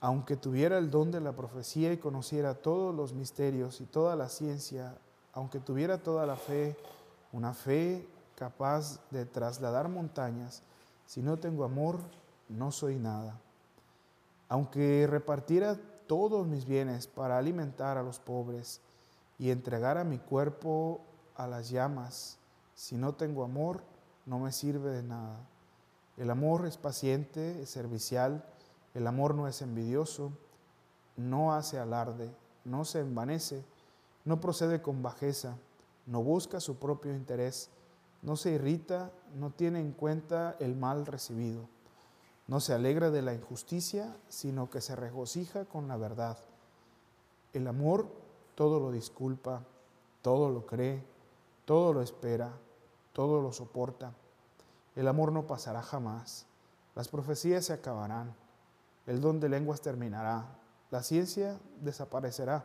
Aunque 0.00 0.36
tuviera 0.36 0.78
el 0.78 0.90
don 0.90 1.10
de 1.10 1.20
la 1.20 1.32
profecía 1.32 1.92
y 1.92 1.98
conociera 1.98 2.54
todos 2.54 2.94
los 2.94 3.12
misterios 3.12 3.80
y 3.80 3.84
toda 3.84 4.16
la 4.16 4.28
ciencia 4.28 4.96
aunque 5.36 5.60
tuviera 5.60 5.98
toda 5.98 6.24
la 6.24 6.36
fe, 6.36 6.74
una 7.30 7.52
fe 7.52 8.08
capaz 8.36 8.98
de 9.10 9.26
trasladar 9.26 9.86
montañas, 9.90 10.62
si 11.04 11.20
no 11.20 11.36
tengo 11.36 11.62
amor, 11.62 11.98
no 12.48 12.72
soy 12.72 12.96
nada. 12.96 13.38
Aunque 14.48 15.06
repartiera 15.06 15.76
todos 16.06 16.46
mis 16.46 16.64
bienes 16.64 17.06
para 17.06 17.38
alimentar 17.38 17.98
a 17.98 18.02
los 18.02 18.18
pobres 18.18 18.80
y 19.38 19.50
entregara 19.50 20.04
mi 20.04 20.18
cuerpo 20.18 21.00
a 21.34 21.46
las 21.46 21.68
llamas, 21.70 22.38
si 22.74 22.96
no 22.96 23.14
tengo 23.14 23.44
amor, 23.44 23.82
no 24.24 24.38
me 24.38 24.52
sirve 24.52 24.90
de 24.90 25.02
nada. 25.02 25.38
El 26.16 26.30
amor 26.30 26.66
es 26.66 26.76
paciente, 26.76 27.62
es 27.62 27.70
servicial, 27.70 28.44
el 28.94 29.06
amor 29.06 29.34
no 29.34 29.46
es 29.48 29.62
envidioso, 29.62 30.32
no 31.16 31.52
hace 31.52 31.78
alarde, 31.78 32.30
no 32.64 32.84
se 32.84 33.00
envanece 33.00 33.64
no 34.26 34.40
procede 34.40 34.82
con 34.82 35.02
bajeza, 35.02 35.56
no 36.04 36.22
busca 36.22 36.60
su 36.60 36.76
propio 36.76 37.14
interés, 37.14 37.70
no 38.22 38.36
se 38.36 38.50
irrita, 38.50 39.12
no 39.36 39.50
tiene 39.50 39.80
en 39.80 39.92
cuenta 39.92 40.56
el 40.58 40.74
mal 40.74 41.06
recibido, 41.06 41.68
no 42.46 42.60
se 42.60 42.72
alegra 42.72 43.10
de 43.10 43.22
la 43.22 43.34
injusticia, 43.34 44.16
sino 44.28 44.70
que 44.70 44.80
se 44.80 44.96
regocija 44.96 45.64
con 45.64 45.88
la 45.88 45.96
verdad. 45.96 46.38
El 47.52 47.66
amor 47.66 48.08
todo 48.54 48.80
lo 48.80 48.92
disculpa, 48.92 49.62
todo 50.22 50.50
lo 50.50 50.66
cree, 50.66 51.02
todo 51.64 51.92
lo 51.92 52.02
espera, 52.02 52.52
todo 53.12 53.40
lo 53.42 53.52
soporta. 53.52 54.12
El 54.94 55.08
amor 55.08 55.32
no 55.32 55.46
pasará 55.46 55.82
jamás, 55.82 56.46
las 56.94 57.08
profecías 57.08 57.66
se 57.66 57.72
acabarán, 57.72 58.34
el 59.06 59.20
don 59.20 59.40
de 59.40 59.48
lenguas 59.48 59.80
terminará, 59.80 60.46
la 60.90 61.02
ciencia 61.02 61.58
desaparecerá 61.82 62.64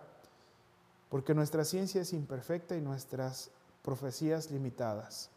porque 1.12 1.36
nuestra 1.36 1.66
ciencia 1.66 2.02
es 2.02 2.14
imperfecta 2.14 2.78
y 2.78 2.82
nuestras 2.82 3.52
profecías 3.82 4.50
limitadas. 4.50 5.30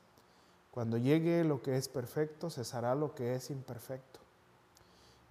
Cuando 0.71 0.99
llegue 0.99 1.43
lo 1.43 1.63
que 1.63 1.77
es 1.77 1.89
perfecto, 1.89 2.49
cesará 2.49 2.95
lo 2.95 3.17
que 3.17 3.35
es 3.35 3.51
imperfecto. 3.51 4.21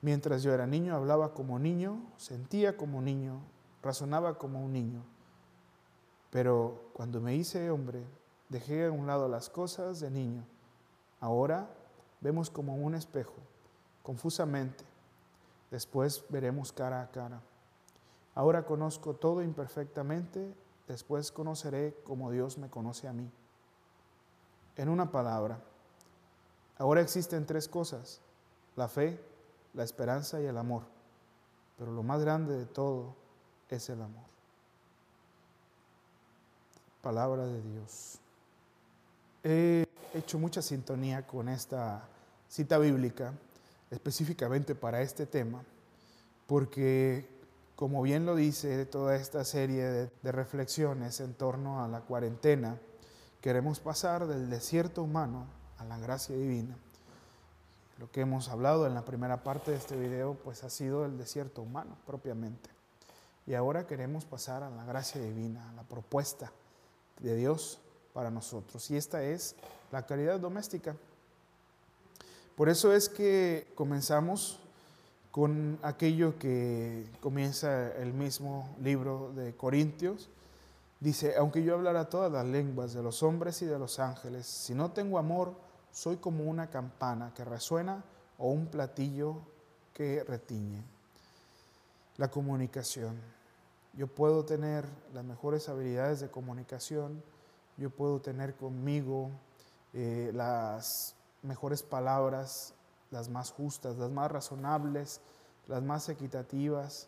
Mientras 0.03 0.43
yo 0.43 0.53
era 0.53 0.67
niño, 0.67 0.97
hablaba 0.97 1.33
como 1.33 1.57
niño, 1.59 1.97
sentía 2.17 2.75
como 2.75 3.01
niño, 3.01 3.39
razonaba 3.81 4.37
como 4.37 4.61
un 4.61 4.73
niño. 4.73 5.01
Pero 6.29 6.89
cuando 6.91 7.21
me 7.21 7.35
hice 7.35 7.69
hombre, 7.69 8.03
dejé 8.49 8.85
a 8.85 8.91
un 8.91 9.07
lado 9.07 9.29
las 9.29 9.49
cosas 9.49 10.01
de 10.01 10.11
niño. 10.11 10.43
Ahora 11.21 11.69
vemos 12.19 12.49
como 12.49 12.75
un 12.75 12.95
espejo, 12.95 13.35
confusamente. 14.01 14.83
Después 15.71 16.25
veremos 16.27 16.73
cara 16.73 17.01
a 17.01 17.09
cara. 17.09 17.41
Ahora 18.35 18.65
conozco 18.65 19.13
todo 19.13 19.41
imperfectamente, 19.41 20.53
después 20.85 21.31
conoceré 21.31 21.95
como 22.03 22.29
Dios 22.29 22.57
me 22.57 22.69
conoce 22.69 23.07
a 23.07 23.13
mí. 23.13 23.31
En 24.75 24.89
una 24.89 25.13
palabra, 25.13 25.61
ahora 26.77 26.99
existen 26.99 27.45
tres 27.45 27.69
cosas, 27.69 28.19
la 28.75 28.89
fe, 28.89 29.31
la 29.73 29.83
esperanza 29.83 30.41
y 30.41 30.45
el 30.45 30.57
amor. 30.57 30.83
Pero 31.77 31.91
lo 31.91 32.03
más 32.03 32.21
grande 32.21 32.57
de 32.57 32.65
todo 32.65 33.15
es 33.69 33.89
el 33.89 34.01
amor. 34.01 34.25
Palabra 37.01 37.45
de 37.45 37.61
Dios. 37.61 38.19
He 39.43 39.85
hecho 40.13 40.39
mucha 40.39 40.61
sintonía 40.61 41.27
con 41.27 41.49
esta 41.49 42.07
cita 42.47 42.77
bíblica, 42.77 43.33
específicamente 43.91 44.75
para 44.75 45.01
este 45.01 45.25
tema, 45.25 45.63
porque 46.47 47.27
como 47.75 48.01
bien 48.01 48.25
lo 48.25 48.35
dice 48.35 48.85
toda 48.85 49.15
esta 49.15 49.43
serie 49.43 49.83
de, 49.83 50.31
reflexiones 50.31 51.19
en 51.19 51.33
torno 51.33 51.83
a 51.83 51.87
la 51.87 52.01
cuarentena, 52.01 52.77
queremos 53.41 53.79
pasar 53.79 54.27
del 54.27 54.49
desierto 54.49 55.03
humano 55.03 55.47
a 55.77 55.85
la 55.85 55.97
gracia 55.97 56.35
divina. 56.35 56.77
Lo 58.03 58.11
que 58.11 58.19
hemos 58.19 58.49
hablado 58.49 58.85
en 58.85 58.95
la 58.95 59.05
primera 59.05 59.43
parte 59.43 59.71
de 59.71 59.77
este 59.77 59.95
video 59.95 60.33
pues 60.33 60.65
ha 60.65 60.69
sido 60.69 61.05
el 61.05 61.17
desierto 61.17 61.61
humano 61.61 61.95
propiamente. 62.05 62.69
Y 63.47 63.53
ahora 63.53 63.87
queremos 63.87 64.25
pasar 64.25 64.61
a 64.61 64.69
la 64.69 64.83
gracia 64.83 65.21
divina, 65.21 65.69
a 65.69 65.71
la 65.71 65.83
propuesta 65.83 66.51
de 67.21 67.33
Dios 67.33 67.79
para 68.11 68.29
nosotros. 68.29 68.91
Y 68.91 68.97
esta 68.97 69.23
es 69.23 69.55
la 69.89 70.05
caridad 70.05 70.37
doméstica. 70.37 70.97
Por 72.57 72.67
eso 72.67 72.91
es 72.91 73.07
que 73.07 73.71
comenzamos 73.73 74.59
con 75.31 75.79
aquello 75.81 76.37
que 76.37 77.07
comienza 77.21 77.95
el 77.95 78.11
mismo 78.11 78.75
libro 78.81 79.31
de 79.33 79.55
Corintios. 79.55 80.27
Dice, 80.99 81.37
aunque 81.37 81.63
yo 81.63 81.75
hablara 81.75 82.09
todas 82.09 82.29
las 82.29 82.45
lenguas 82.45 82.93
de 82.93 83.01
los 83.01 83.23
hombres 83.23 83.61
y 83.61 83.65
de 83.65 83.79
los 83.79 83.97
ángeles, 83.99 84.45
si 84.45 84.75
no 84.75 84.91
tengo 84.91 85.17
amor, 85.17 85.53
soy 85.93 86.17
como 86.17 86.45
una 86.45 86.71
campana 86.71 87.33
que 87.35 87.45
resuena 87.45 88.03
o 88.39 88.49
un 88.49 88.65
platillo 88.65 89.37
que 89.93 90.23
retiñe. 90.23 90.83
La 92.17 92.29
comunicación. 92.29 93.15
Yo 93.93 94.07
puedo 94.07 94.43
tener 94.43 94.85
las 95.13 95.23
mejores 95.23 95.69
habilidades 95.69 96.19
de 96.19 96.31
comunicación, 96.31 97.23
yo 97.77 97.91
puedo 97.91 98.19
tener 98.19 98.55
conmigo 98.55 99.29
eh, 99.93 100.31
las 100.33 101.15
mejores 101.43 101.83
palabras, 101.83 102.73
las 103.11 103.29
más 103.29 103.51
justas, 103.51 103.95
las 103.97 104.09
más 104.09 104.31
razonables, 104.31 105.21
las 105.67 105.83
más 105.83 106.09
equitativas. 106.09 107.07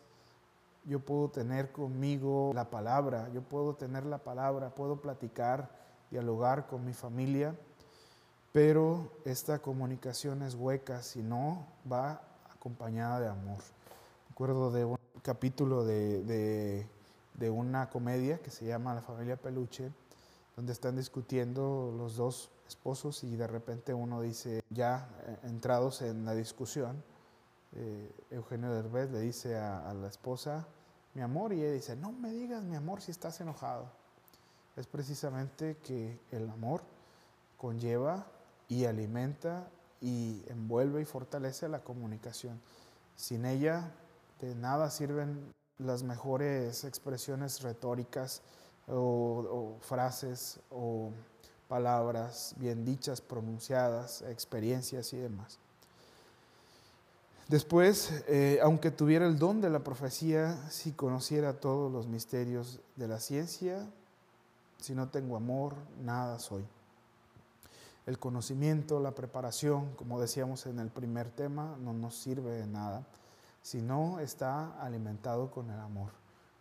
Yo 0.84 1.00
puedo 1.00 1.28
tener 1.28 1.72
conmigo 1.72 2.52
la 2.54 2.70
palabra, 2.70 3.28
yo 3.34 3.42
puedo 3.42 3.74
tener 3.74 4.06
la 4.06 4.18
palabra, 4.18 4.70
puedo 4.70 5.00
platicar, 5.00 5.68
dialogar 6.08 6.68
con 6.68 6.84
mi 6.84 6.92
familia 6.92 7.56
pero 8.56 9.10
esta 9.26 9.58
comunicación 9.58 10.40
es 10.40 10.54
hueca 10.54 11.02
si 11.02 11.22
no 11.22 11.66
va 11.92 12.22
acompañada 12.50 13.20
de 13.20 13.28
amor. 13.28 13.58
Recuerdo 14.30 14.70
de 14.70 14.86
un 14.86 14.96
capítulo 15.20 15.84
de, 15.84 16.86
de, 17.34 17.50
una 17.50 17.90
comedia 17.90 18.38
que 18.38 18.50
se 18.50 18.64
llama 18.64 18.94
La 18.94 19.02
familia 19.02 19.36
Peluche, 19.36 19.92
donde 20.56 20.72
están 20.72 20.96
discutiendo 20.96 21.94
los 21.98 22.16
dos 22.16 22.48
esposos 22.66 23.24
y 23.24 23.36
de 23.36 23.46
repente 23.46 23.92
uno 23.92 24.22
dice, 24.22 24.62
ya 24.70 25.06
eh, 25.26 25.36
entrados 25.42 26.00
en 26.00 26.24
la 26.24 26.34
discusión, 26.34 27.04
eh, 27.74 28.10
Eugenio 28.30 28.72
Derbez 28.72 29.10
le 29.10 29.20
dice 29.20 29.58
a, 29.58 29.86
a, 29.86 29.92
la 29.92 30.08
esposa, 30.08 30.66
mi 31.12 31.20
amor, 31.20 31.52
y 31.52 31.60
ella 31.60 31.72
dice, 31.72 31.94
no 31.94 32.10
me 32.10 32.32
digas 32.32 32.62
mi 32.62 32.74
amor 32.74 33.02
si 33.02 33.10
estás 33.10 33.38
enojado. 33.42 33.90
Es 34.76 34.86
precisamente 34.86 35.76
que 35.84 36.18
el 36.30 36.48
amor 36.48 36.80
conlleva 37.58 38.26
y 38.68 38.84
alimenta 38.84 39.68
y 40.00 40.42
envuelve 40.48 41.02
y 41.02 41.04
fortalece 41.04 41.68
la 41.68 41.82
comunicación. 41.82 42.60
Sin 43.16 43.46
ella 43.46 43.92
de 44.40 44.54
nada 44.54 44.90
sirven 44.90 45.54
las 45.78 46.02
mejores 46.02 46.84
expresiones 46.84 47.62
retóricas 47.62 48.42
o, 48.88 49.76
frases 49.80 50.60
o 50.70 51.10
palabras 51.68 52.54
bien 52.58 52.84
dichas, 52.84 53.20
pronunciadas, 53.20 54.22
experiencias 54.22 55.12
y 55.12 55.18
demás. 55.18 55.58
Después, 57.48 58.24
eh, 58.26 58.58
aunque 58.62 58.90
tuviera 58.90 59.26
el 59.26 59.38
don 59.38 59.60
de 59.60 59.70
la 59.70 59.80
profecía, 59.80 60.56
si 60.68 60.92
conociera 60.92 61.60
todos 61.60 61.92
los 61.92 62.08
misterios 62.08 62.80
de 62.96 63.06
la 63.06 63.20
ciencia, 63.20 63.88
si 64.80 64.94
no 64.94 65.08
tengo 65.08 65.36
amor, 65.36 65.74
nada 66.02 66.38
soy 66.38 66.64
el 68.06 68.20
conocimiento, 68.20 69.00
la 69.00 69.16
preparación, 69.16 69.92
como 69.96 70.20
decíamos 70.20 70.66
en 70.66 70.78
el 70.78 70.90
primer 70.90 71.28
tema, 71.28 71.76
no 71.80 71.92
nos 71.92 72.14
sirve 72.16 72.52
de 72.52 72.66
nada 72.66 73.04
si 73.62 73.82
no 73.82 74.20
está 74.20 74.80
alimentado 74.80 75.50
con 75.50 75.70
el 75.70 75.80
amor. 75.80 76.12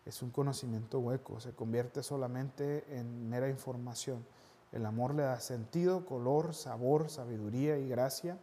Es 0.08 0.24
un 0.24 0.32
conocimiento 0.32 1.00
hueco, 1.00 1.40
se 1.40 1.54
convierte 1.54 2.02
solamente 2.02 2.84
en 2.98 3.30
mera 3.30 3.48
información. 3.48 4.26
El 4.72 4.88
amor 4.88 5.14
le 5.14 5.22
da 5.22 5.40
sentido, 5.40 6.04
color, 6.08 6.56
sabor, 6.56 7.10
sabiduría 7.12 7.78
y 7.78 7.88
gracia 7.88 8.40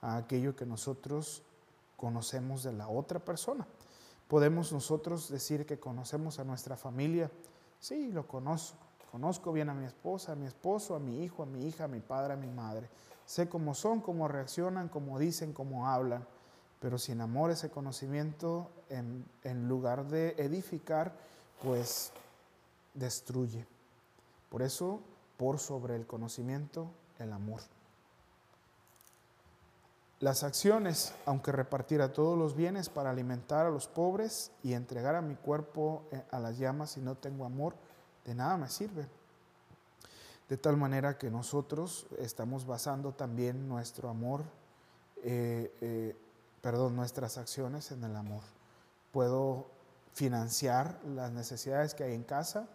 a 0.00 0.16
aquello 0.16 0.56
que 0.56 0.64
nosotros 0.64 1.42
conocemos 1.98 2.62
de 2.62 2.72
la 2.72 2.88
otra 2.88 3.18
persona. 3.18 3.66
Podemos 4.28 4.72
nosotros 4.72 5.28
decir 5.28 5.66
que 5.66 5.78
conocemos 5.78 6.38
a 6.38 6.44
nuestra 6.44 6.78
familia. 6.78 7.30
Sí, 7.80 8.10
lo 8.10 8.26
conozco 8.26 8.85
Conozco 9.10 9.52
bien 9.52 9.68
a 9.68 9.74
mi 9.74 9.84
esposa, 9.84 10.32
a 10.32 10.36
mi 10.36 10.46
esposo, 10.46 10.94
a 10.94 10.98
mi 10.98 11.22
hijo, 11.24 11.42
a 11.42 11.46
mi 11.46 11.66
hija, 11.66 11.84
a 11.84 11.88
mi 11.88 12.00
padre, 12.00 12.34
a 12.34 12.36
mi 12.36 12.50
madre. 12.50 12.88
Sé 13.24 13.48
cómo 13.48 13.74
son, 13.74 14.00
cómo 14.00 14.28
reaccionan, 14.28 14.88
cómo 14.88 15.18
dicen, 15.18 15.52
cómo 15.52 15.88
hablan. 15.88 16.26
Pero 16.80 16.98
sin 16.98 17.20
amor 17.20 17.50
ese 17.50 17.70
conocimiento, 17.70 18.70
en, 18.90 19.24
en 19.42 19.68
lugar 19.68 20.06
de 20.06 20.34
edificar, 20.38 21.12
pues 21.62 22.12
destruye. 22.94 23.66
Por 24.48 24.62
eso, 24.62 25.00
por 25.36 25.58
sobre 25.58 25.96
el 25.96 26.06
conocimiento, 26.06 26.90
el 27.18 27.32
amor. 27.32 27.62
Las 30.20 30.44
acciones, 30.44 31.14
aunque 31.26 31.52
repartiera 31.52 32.12
todos 32.12 32.38
los 32.38 32.56
bienes 32.56 32.88
para 32.88 33.10
alimentar 33.10 33.66
a 33.66 33.70
los 33.70 33.86
pobres 33.86 34.50
y 34.62 34.72
entregar 34.72 35.14
a 35.14 35.20
mi 35.20 35.34
cuerpo 35.34 36.04
eh, 36.10 36.22
a 36.30 36.38
las 36.38 36.58
llamas 36.58 36.92
si 36.92 37.00
no 37.00 37.16
tengo 37.16 37.44
amor, 37.44 37.74
de 38.26 38.34
nada 38.34 38.56
me 38.56 38.68
sirve. 38.68 39.06
De 40.48 40.56
tal 40.56 40.76
manera 40.76 41.16
que 41.16 41.30
nosotros 41.30 42.06
estamos 42.18 42.66
basando 42.66 43.12
también 43.12 43.68
nuestro 43.68 44.08
amor, 44.08 44.44
eh, 45.22 45.72
eh, 45.80 46.16
perdón, 46.60 46.94
nuestras 46.94 47.38
acciones 47.38 47.90
en 47.90 48.04
el 48.04 48.14
amor. 48.14 48.42
Puedo 49.12 49.66
financiar 50.12 51.00
las 51.04 51.32
necesidades 51.32 51.94
que 51.94 52.04
hay 52.04 52.14
en 52.14 52.22
casa, 52.22 52.68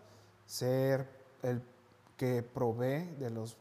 ser 0.45 1.07
el 1.43 1.61
que 2.17 2.43
provee 2.43 3.05
de 3.19 3.29
los 3.29 3.57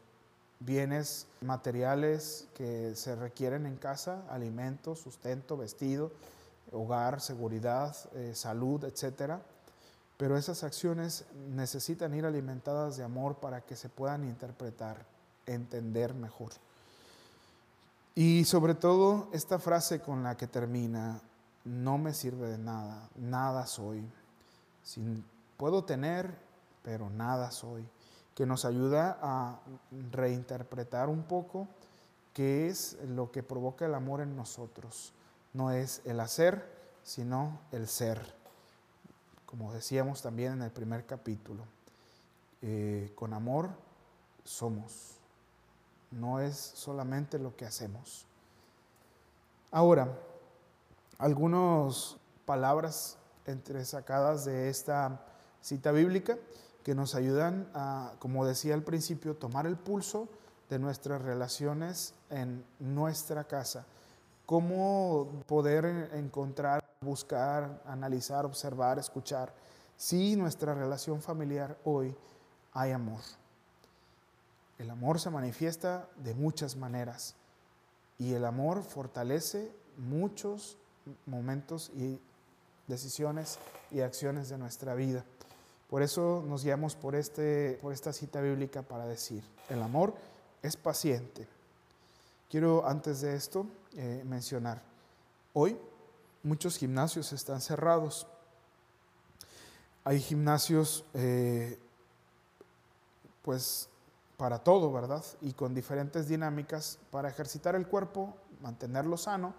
bienes 0.59 1.25
materiales 1.41 2.47
que 2.53 2.95
se 2.95 3.15
requieren 3.15 3.65
en 3.65 3.77
casa, 3.77 4.23
alimentos, 4.29 4.99
sustento, 4.99 5.57
vestido, 5.57 6.11
hogar, 6.71 7.21
seguridad, 7.21 7.95
eh, 8.13 8.33
salud, 8.35 8.83
etcétera 8.83 9.41
pero 10.21 10.37
esas 10.37 10.63
acciones 10.63 11.25
necesitan 11.49 12.13
ir 12.13 12.27
alimentadas 12.27 12.95
de 12.95 13.03
amor 13.03 13.37
para 13.37 13.61
que 13.61 13.75
se 13.75 13.89
puedan 13.89 14.23
interpretar, 14.23 15.03
entender 15.47 16.13
mejor. 16.13 16.51
Y 18.13 18.45
sobre 18.45 18.75
todo 18.75 19.29
esta 19.33 19.57
frase 19.57 19.99
con 19.99 20.21
la 20.21 20.37
que 20.37 20.45
termina, 20.45 21.19
no 21.65 21.97
me 21.97 22.13
sirve 22.13 22.49
de 22.49 22.59
nada, 22.59 23.09
nada 23.15 23.65
soy. 23.65 24.07
Sin, 24.83 25.25
puedo 25.57 25.85
tener, 25.85 26.37
pero 26.83 27.09
nada 27.09 27.49
soy. 27.49 27.83
Que 28.35 28.45
nos 28.45 28.63
ayuda 28.63 29.17
a 29.23 29.59
reinterpretar 30.11 31.09
un 31.09 31.23
poco 31.23 31.67
qué 32.35 32.67
es 32.67 32.95
lo 33.07 33.31
que 33.31 33.41
provoca 33.41 33.87
el 33.87 33.95
amor 33.95 34.21
en 34.21 34.35
nosotros. 34.35 35.13
No 35.51 35.71
es 35.71 36.03
el 36.05 36.19
hacer, 36.19 36.63
sino 37.01 37.59
el 37.71 37.87
ser 37.87 38.39
como 39.51 39.73
decíamos 39.73 40.21
también 40.21 40.53
en 40.53 40.61
el 40.61 40.71
primer 40.71 41.05
capítulo, 41.05 41.65
eh, 42.61 43.11
con 43.15 43.33
amor 43.33 43.69
somos, 44.45 45.17
no 46.09 46.39
es 46.39 46.55
solamente 46.55 47.37
lo 47.37 47.55
que 47.57 47.65
hacemos. 47.65 48.25
Ahora, 49.69 50.17
algunas 51.17 52.15
palabras 52.45 53.17
entre 53.45 53.83
sacadas 53.83 54.45
de 54.45 54.69
esta 54.69 55.25
cita 55.61 55.91
bíblica 55.91 56.37
que 56.83 56.95
nos 56.95 57.13
ayudan 57.13 57.69
a, 57.73 58.13
como 58.19 58.45
decía 58.45 58.73
al 58.73 58.83
principio, 58.83 59.35
tomar 59.35 59.67
el 59.67 59.75
pulso 59.75 60.29
de 60.69 60.79
nuestras 60.79 61.21
relaciones 61.21 62.13
en 62.29 62.63
nuestra 62.79 63.43
casa. 63.43 63.85
Cómo 64.45 65.43
poder 65.45 66.09
encontrar, 66.13 66.80
buscar, 67.03 67.81
analizar, 67.87 68.45
observar, 68.45 68.99
escuchar 68.99 69.51
si 69.97 70.35
nuestra 70.35 70.75
relación 70.75 71.19
familiar 71.19 71.75
hoy 71.83 72.15
hay 72.73 72.91
amor. 72.91 73.21
El 74.77 74.87
amor 74.91 75.19
se 75.19 75.31
manifiesta 75.31 76.07
de 76.17 76.35
muchas 76.35 76.75
maneras 76.75 77.33
y 78.19 78.33
el 78.33 78.45
amor 78.45 78.83
fortalece 78.83 79.71
muchos 79.97 80.77
momentos 81.25 81.89
y 81.95 82.19
decisiones 82.85 83.57
y 83.89 84.01
acciones 84.01 84.49
de 84.49 84.59
nuestra 84.59 84.93
vida. 84.93 85.25
Por 85.89 86.03
eso 86.03 86.43
nos 86.47 86.63
guiamos 86.63 86.95
por, 86.95 87.15
este, 87.15 87.79
por 87.81 87.93
esta 87.93 88.13
cita 88.13 88.41
bíblica 88.41 88.83
para 88.83 89.07
decir, 89.07 89.43
el 89.69 89.81
amor 89.81 90.13
es 90.61 90.77
paciente. 90.77 91.47
Quiero 92.47 92.87
antes 92.87 93.21
de 93.21 93.35
esto 93.35 93.65
eh, 93.95 94.23
mencionar, 94.23 94.83
hoy 95.53 95.79
muchos 96.43 96.77
gimnasios 96.77 97.33
están 97.33 97.61
cerrados. 97.61 98.27
Hay 100.03 100.19
gimnasios 100.19 101.05
eh, 101.13 101.79
pues 103.41 103.89
para 104.37 104.59
todo, 104.59 104.91
¿verdad? 104.91 105.23
Y 105.41 105.53
con 105.53 105.75
diferentes 105.75 106.27
dinámicas 106.27 106.97
para 107.11 107.29
ejercitar 107.29 107.75
el 107.75 107.87
cuerpo, 107.87 108.35
mantenerlo 108.61 109.17
sano, 109.17 109.53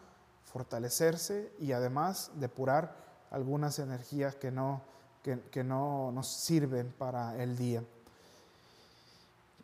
fortalecerse 0.53 1.53
y 1.61 1.73
además 1.73 2.31
depurar 2.35 2.97
algunas 3.31 3.79
energías 3.79 4.35
que 4.35 4.51
no, 4.51 4.83
que, 5.23 5.65
no 5.65 6.11
nos 6.13 6.29
sirven 6.29 6.93
para 6.99 7.41
el 7.41 7.57
día. 7.57 7.83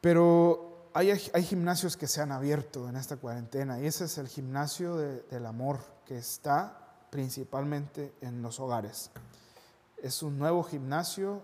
Pero 0.00 0.88
hay, 0.94 1.11
hay, 1.11 1.42
gimnasios 1.42 1.96
que 1.96 2.07
se 2.07 2.20
han 2.20 2.31
abierto 2.31 2.88
en 2.88 2.96
esta 2.96 3.16
cuarentena 3.16 3.81
y 3.81 3.87
ese 3.87 4.04
es 4.04 4.18
el 4.18 4.28
gimnasio 4.28 4.96
del 4.96 5.46
amor 5.46 5.81
que 6.07 6.16
está 6.16 6.88
principalmente 7.11 8.12
en 8.21 8.42
los 8.42 8.61
hogares. 8.61 9.11
Es 10.03 10.23
un 10.23 10.38
nuevo 10.38 10.62
gimnasio 10.62 11.42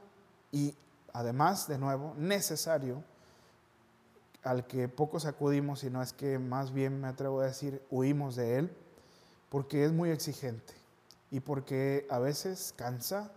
y 0.52 0.74
además, 1.12 1.66
de 1.68 1.78
nuevo, 1.78 2.14
necesario 2.16 3.02
al 4.42 4.66
que 4.66 4.88
pocos 4.88 5.24
acudimos, 5.24 5.82
no 5.84 6.02
es 6.02 6.12
que 6.12 6.38
más 6.38 6.72
bien 6.72 7.00
me 7.00 7.08
atrevo 7.08 7.40
a 7.40 7.46
decir 7.46 7.82
huimos 7.90 8.36
de 8.36 8.58
él, 8.58 8.76
porque 9.48 9.84
es 9.84 9.92
muy 9.92 10.10
exigente 10.10 10.74
y 11.30 11.40
porque 11.40 12.06
a 12.10 12.18
veces 12.18 12.74
cansa, 12.76 13.32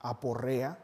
aporrea, 0.00 0.78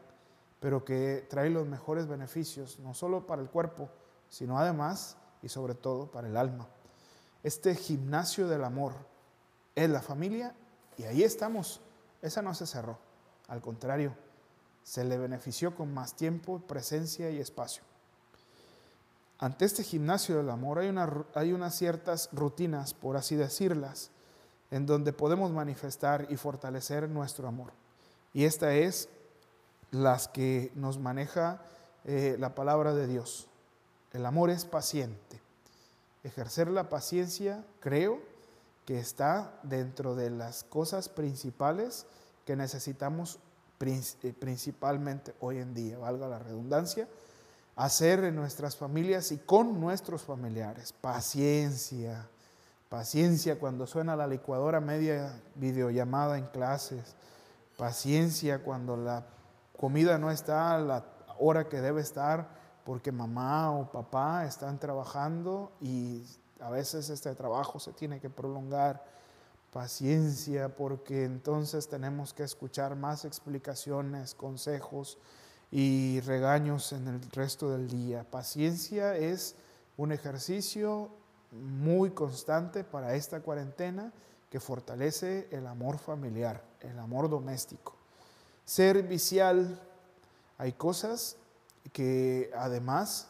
pero 0.59 0.85
que 0.85 1.27
trae 1.29 1.49
los 1.49 1.67
mejores 1.67 2.07
beneficios, 2.07 2.79
no 2.79 2.93
solo 2.93 3.27
para 3.27 3.41
el 3.41 3.49
cuerpo, 3.49 3.89
sino 4.29 4.57
además 4.57 5.17
y 5.41 5.49
sobre 5.49 5.75
todo 5.75 6.09
para 6.09 6.27
el 6.27 6.37
alma. 6.37 6.67
Este 7.43 7.75
gimnasio 7.75 8.47
del 8.47 8.63
amor 8.63 8.93
es 9.75 9.89
la 9.89 10.01
familia 10.01 10.55
y 10.97 11.03
ahí 11.03 11.23
estamos. 11.23 11.81
Esa 12.21 12.41
no 12.41 12.53
se 12.53 12.67
cerró, 12.67 12.97
al 13.47 13.61
contrario, 13.61 14.15
se 14.83 15.03
le 15.03 15.17
benefició 15.17 15.75
con 15.75 15.93
más 15.93 16.15
tiempo, 16.15 16.59
presencia 16.59 17.29
y 17.29 17.39
espacio. 17.39 17.83
Ante 19.39 19.65
este 19.65 19.83
gimnasio 19.83 20.37
del 20.37 20.49
amor 20.49 20.79
hay, 20.79 20.93
hay 21.35 21.53
unas 21.53 21.75
ciertas 21.75 22.29
rutinas, 22.31 22.93
por 22.93 23.17
así 23.17 23.35
decirlas, 23.35 24.11
en 24.71 24.85
donde 24.85 25.13
podemos 25.13 25.51
manifestar 25.51 26.27
y 26.29 26.37
fortalecer 26.37 27.09
nuestro 27.09 27.47
amor. 27.47 27.73
Y 28.33 28.45
esta 28.45 28.73
es 28.73 29.09
las 29.91 30.27
que 30.27 30.71
nos 30.75 30.97
maneja 30.97 31.61
eh, 32.05 32.35
la 32.39 32.55
palabra 32.55 32.93
de 32.93 33.07
Dios. 33.07 33.47
El 34.11 34.25
amor 34.25 34.49
es 34.49 34.65
paciente. 34.65 35.41
Ejercer 36.23 36.69
la 36.69 36.89
paciencia, 36.89 37.63
creo, 37.79 38.19
que 38.85 38.99
está 38.99 39.59
dentro 39.63 40.15
de 40.15 40.29
las 40.29 40.63
cosas 40.63 41.09
principales 41.09 42.05
que 42.45 42.55
necesitamos 42.55 43.39
eh, 43.85 44.33
principalmente 44.39 45.35
hoy 45.41 45.57
en 45.57 45.73
día, 45.73 45.97
valga 45.97 46.27
la 46.27 46.39
redundancia, 46.39 47.07
hacer 47.75 48.23
en 48.23 48.35
nuestras 48.35 48.77
familias 48.77 49.31
y 49.33 49.39
con 49.39 49.79
nuestros 49.79 50.21
familiares. 50.21 50.93
Paciencia, 50.93 52.29
paciencia 52.87 53.59
cuando 53.59 53.85
suena 53.85 54.15
la 54.15 54.27
licuadora 54.27 54.79
media 54.79 55.33
videollamada 55.55 56.37
en 56.37 56.45
clases, 56.47 57.15
paciencia 57.77 58.63
cuando 58.63 58.95
la 58.95 59.25
comida 59.77 60.17
no 60.17 60.31
está 60.31 60.75
a 60.75 60.79
la 60.79 61.05
hora 61.39 61.67
que 61.67 61.81
debe 61.81 62.01
estar 62.01 62.47
porque 62.85 63.11
mamá 63.11 63.71
o 63.71 63.91
papá 63.91 64.45
están 64.45 64.79
trabajando 64.79 65.73
y 65.81 66.25
a 66.63 66.69
veces 66.69 67.09
este 67.09 67.33
trabajo 67.35 67.79
se 67.79 67.93
tiene 67.93 68.19
que 68.19 68.29
prolongar. 68.29 69.03
Paciencia 69.71 70.75
porque 70.75 71.23
entonces 71.23 71.87
tenemos 71.87 72.33
que 72.33 72.43
escuchar 72.43 72.95
más 72.95 73.25
explicaciones, 73.25 74.35
consejos, 74.35 75.17
y 75.75 76.21
regaños 76.21 76.93
en 76.93 77.07
el 77.07 77.21
resto 77.31 77.71
del 77.71 77.89
día. 77.89 78.23
Paciencia 78.29 79.17
es 79.17 79.55
un 79.97 80.11
ejercicio 80.11 81.09
muy 81.51 82.11
constante 82.11 82.83
para 82.83 83.15
esta 83.15 83.39
cuarentena 83.39 84.13
que 84.51 84.59
fortalece 84.59 85.47
el 85.49 85.65
amor 85.65 85.97
familiar, 85.97 86.63
el 86.81 86.99
amor 86.99 87.27
doméstico. 87.27 87.95
Servicial, 88.65 89.81
hay 90.59 90.73
cosas 90.73 91.37
que 91.91 92.51
además 92.55 93.29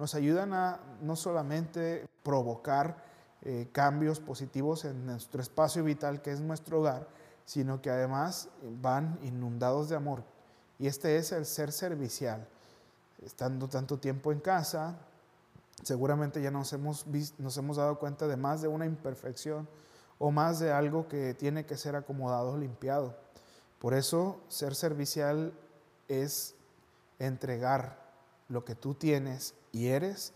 nos 0.00 0.14
ayudan 0.14 0.54
a 0.54 0.80
no 1.02 1.14
solamente 1.14 2.08
provocar 2.22 3.04
eh, 3.42 3.68
cambios 3.70 4.18
positivos 4.18 4.84
en 4.86 5.06
nuestro 5.06 5.42
espacio 5.42 5.84
vital 5.84 6.22
que 6.22 6.32
es 6.32 6.40
nuestro 6.40 6.80
hogar, 6.80 7.06
sino 7.44 7.80
que 7.82 7.90
además 7.90 8.48
van 8.80 9.18
inundados 9.22 9.90
de 9.90 9.96
amor 9.96 10.24
y 10.80 10.86
este 10.86 11.18
es 11.18 11.30
el 11.32 11.44
ser 11.44 11.70
servicial. 11.70 12.48
Estando 13.22 13.68
tanto 13.68 13.98
tiempo 13.98 14.32
en 14.32 14.40
casa, 14.40 14.96
seguramente 15.82 16.40
ya 16.40 16.50
nos 16.50 16.72
hemos, 16.72 17.04
nos 17.38 17.56
hemos 17.58 17.76
dado 17.76 17.98
cuenta 17.98 18.26
de 18.26 18.38
más 18.38 18.62
de 18.62 18.68
una 18.68 18.86
imperfección 18.86 19.68
o 20.18 20.30
más 20.30 20.58
de 20.58 20.72
algo 20.72 21.06
que 21.06 21.34
tiene 21.34 21.66
que 21.66 21.76
ser 21.76 21.96
acomodado, 21.96 22.56
limpiado. 22.56 23.14
Por 23.78 23.92
eso 23.92 24.40
ser 24.48 24.74
servicial 24.74 25.52
es 26.08 26.54
entregar 27.18 27.99
lo 28.50 28.64
que 28.64 28.74
tú 28.74 28.94
tienes 28.94 29.54
y 29.72 29.86
eres 29.86 30.32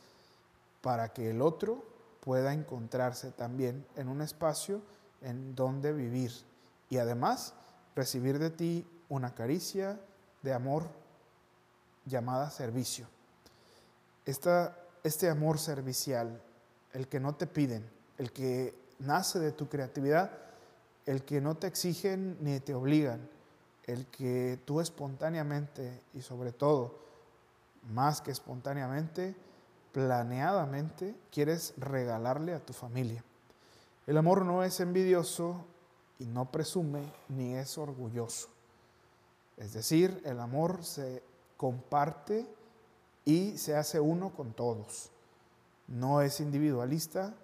para 0.81 1.13
que 1.13 1.31
el 1.31 1.43
otro 1.43 1.85
pueda 2.21 2.55
encontrarse 2.55 3.31
también 3.31 3.85
en 3.97 4.09
un 4.09 4.23
espacio 4.23 4.81
en 5.21 5.55
donde 5.55 5.93
vivir 5.93 6.33
y 6.89 6.99
además 6.99 7.55
recibir 7.95 8.39
de 8.39 8.51
ti 8.51 8.87
una 9.09 9.35
caricia, 9.35 10.01
de 10.43 10.53
amor 10.53 10.89
llamada 12.07 12.51
servicio. 12.51 13.07
este 14.25 15.29
amor 15.29 15.59
servicial, 15.59 16.41
el 16.93 17.09
que 17.09 17.21
no 17.21 17.35
te 17.35 17.47
piden, 17.47 17.85
el 18.17 18.33
que 18.33 18.75
nace 18.99 19.39
de 19.39 19.53
tu 19.53 19.69
creatividad, 19.69 20.31
el 21.07 21.25
que 21.25 21.41
no 21.41 21.57
te 21.57 21.67
exigen 21.67 22.39
ni 22.41 22.61
te 22.61 22.75
obligan, 22.75 23.29
el 23.87 24.07
que 24.07 24.59
tú 24.65 24.81
espontáneamente 24.81 26.01
y 26.15 26.23
sobre 26.23 26.53
todo, 26.53 26.99
más 27.91 28.21
que 28.21 28.31
espontáneamente, 28.31 29.35
planeadamente 29.93 31.15
quieres 31.31 31.75
regalarle 31.77 32.55
a 32.55 32.65
tu 32.65 32.73
familia. 32.73 33.25
El 34.07 34.19
amor 34.19 34.45
no 34.45 34.65
es 34.65 34.81
envidioso 34.81 35.65
y 36.19 36.27
no 36.27 36.51
presume 36.51 37.03
ni 37.29 37.55
es 37.55 37.79
orgulloso. 37.79 38.49
Es 39.57 39.73
decir, 39.73 40.21
el 40.25 40.41
amor 40.41 40.85
se 40.85 41.23
comparte 41.57 42.47
y 43.25 43.57
se 43.57 43.77
hace 43.77 44.01
uno 44.01 44.31
con 44.31 44.53
todos. 44.53 45.11
No 45.87 46.21
es 46.21 46.41
individualista, 46.41 47.35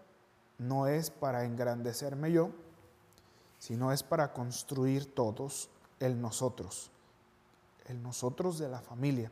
no 0.58 0.86
es 0.86 1.10
para 1.10 1.44
engrandecerme 1.44 2.32
yo, 2.32 2.50
sino 3.58 3.92
es 3.92 4.02
para 4.02 4.32
construir 4.32 5.14
todos 5.14 5.70
el 6.00 6.20
nosotros, 6.20 6.90
el 7.86 8.02
nosotros 8.02 8.58
de 8.58 8.68
la 8.68 8.80
familia. 8.80 9.30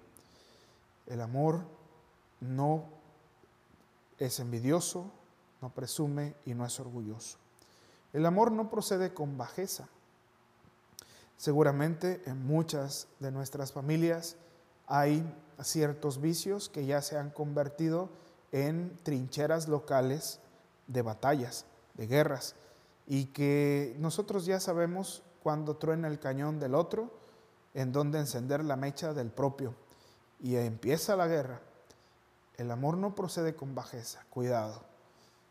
El 1.08 1.20
amor 1.20 1.62
no 2.40 2.84
es 4.18 4.38
envidioso, 4.38 5.10
no 5.60 5.70
presume 5.70 6.34
y 6.46 6.54
no 6.54 6.64
es 6.64 6.78
orgulloso. 6.78 7.38
El 8.12 8.24
amor 8.24 8.52
no 8.52 8.70
procede 8.70 9.12
con 9.12 9.36
bajeza 9.36 9.88
Seguramente 11.38 12.20
en 12.26 12.44
muchas 12.44 13.06
de 13.20 13.30
nuestras 13.30 13.72
familias 13.72 14.36
hay 14.88 15.24
ciertos 15.62 16.20
vicios 16.20 16.68
que 16.68 16.84
ya 16.84 17.00
se 17.00 17.16
han 17.16 17.30
convertido 17.30 18.10
en 18.50 18.98
trincheras 19.04 19.68
locales 19.68 20.40
de 20.88 21.02
batallas, 21.02 21.64
de 21.94 22.06
guerras. 22.08 22.56
y 23.10 23.26
que 23.26 23.96
nosotros 24.00 24.44
ya 24.44 24.60
sabemos 24.60 25.22
cuando 25.42 25.76
truena 25.76 26.08
el 26.08 26.18
cañón 26.18 26.60
del 26.60 26.74
otro, 26.74 27.10
en 27.72 27.90
dónde 27.90 28.18
encender 28.18 28.62
la 28.62 28.76
mecha 28.76 29.14
del 29.14 29.30
propio. 29.30 29.74
Y 30.40 30.56
empieza 30.56 31.16
la 31.16 31.26
guerra. 31.26 31.60
El 32.56 32.70
amor 32.70 32.96
no 32.96 33.14
procede 33.14 33.54
con 33.54 33.74
bajeza, 33.74 34.24
cuidado. 34.30 34.82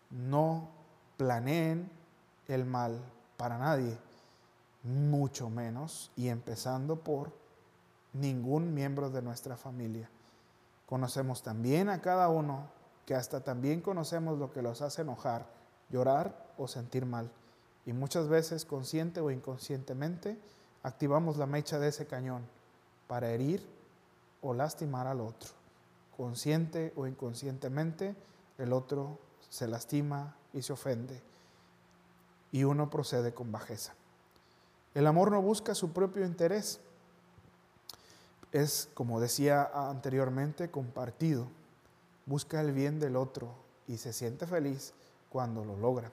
No 0.09 0.69
planeen 1.17 1.89
el 2.47 2.65
mal 2.65 2.99
para 3.37 3.57
nadie, 3.57 3.97
mucho 4.83 5.49
menos, 5.49 6.11
y 6.15 6.29
empezando 6.29 6.97
por 6.97 7.31
ningún 8.13 8.73
miembro 8.73 9.09
de 9.09 9.21
nuestra 9.21 9.57
familia. 9.57 10.09
Conocemos 10.85 11.43
también 11.43 11.89
a 11.89 12.01
cada 12.01 12.29
uno, 12.29 12.67
que 13.05 13.15
hasta 13.15 13.41
también 13.41 13.81
conocemos 13.81 14.37
lo 14.37 14.51
que 14.51 14.61
los 14.61 14.81
hace 14.81 15.01
enojar, 15.01 15.45
llorar 15.89 16.47
o 16.57 16.67
sentir 16.67 17.05
mal. 17.05 17.31
Y 17.85 17.93
muchas 17.93 18.27
veces, 18.27 18.65
consciente 18.65 19.21
o 19.21 19.31
inconscientemente, 19.31 20.37
activamos 20.83 21.37
la 21.37 21.45
mecha 21.45 21.79
de 21.79 21.89
ese 21.89 22.05
cañón 22.05 22.43
para 23.07 23.29
herir 23.31 23.65
o 24.47 24.53
lastimar 24.53 25.07
al 25.07 25.21
otro. 25.21 25.49
Consciente 26.15 26.93
o 26.95 27.07
inconscientemente, 27.07 28.15
el 28.57 28.73
otro 28.73 29.19
se 29.49 29.67
lastima 29.67 30.35
y 30.53 30.61
se 30.61 30.73
ofende. 30.73 31.21
Y 32.51 32.63
uno 32.63 32.89
procede 32.89 33.33
con 33.33 33.51
bajeza. 33.51 33.93
El 34.95 35.05
amor 35.05 35.31
no 35.31 35.41
busca 35.41 35.75
su 35.75 35.91
propio 35.91 36.25
interés. 36.25 36.79
Es, 38.51 38.89
como 38.93 39.19
decía 39.19 39.69
anteriormente, 39.73 40.71
compartido. 40.71 41.47
Busca 42.25 42.61
el 42.61 42.71
bien 42.71 42.99
del 42.99 43.15
otro 43.15 43.49
y 43.87 43.97
se 43.97 44.13
siente 44.13 44.47
feliz 44.47 44.93
cuando 45.29 45.63
lo 45.63 45.75
logra 45.77 46.11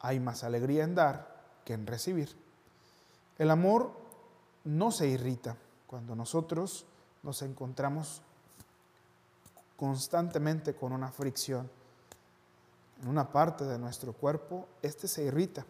hay 0.00 0.20
más 0.20 0.44
alegría 0.44 0.84
en 0.84 0.94
dar 0.94 1.36
que 1.64 1.74
en 1.74 1.86
recibir. 1.86 2.34
El 3.38 3.50
amor 3.50 3.92
no 4.64 4.90
se 4.90 5.08
irrita 5.08 5.56
cuando 5.86 6.14
nosotros 6.14 6.86
nos 7.22 7.42
encontramos 7.42 8.22
constantemente 9.76 10.74
con 10.74 10.92
una 10.92 11.10
fricción 11.10 11.70
en 13.02 13.08
una 13.08 13.30
parte 13.30 13.64
de 13.64 13.78
nuestro 13.78 14.12
cuerpo, 14.12 14.66
este 14.82 15.08
se 15.08 15.24
irrita. 15.24 15.64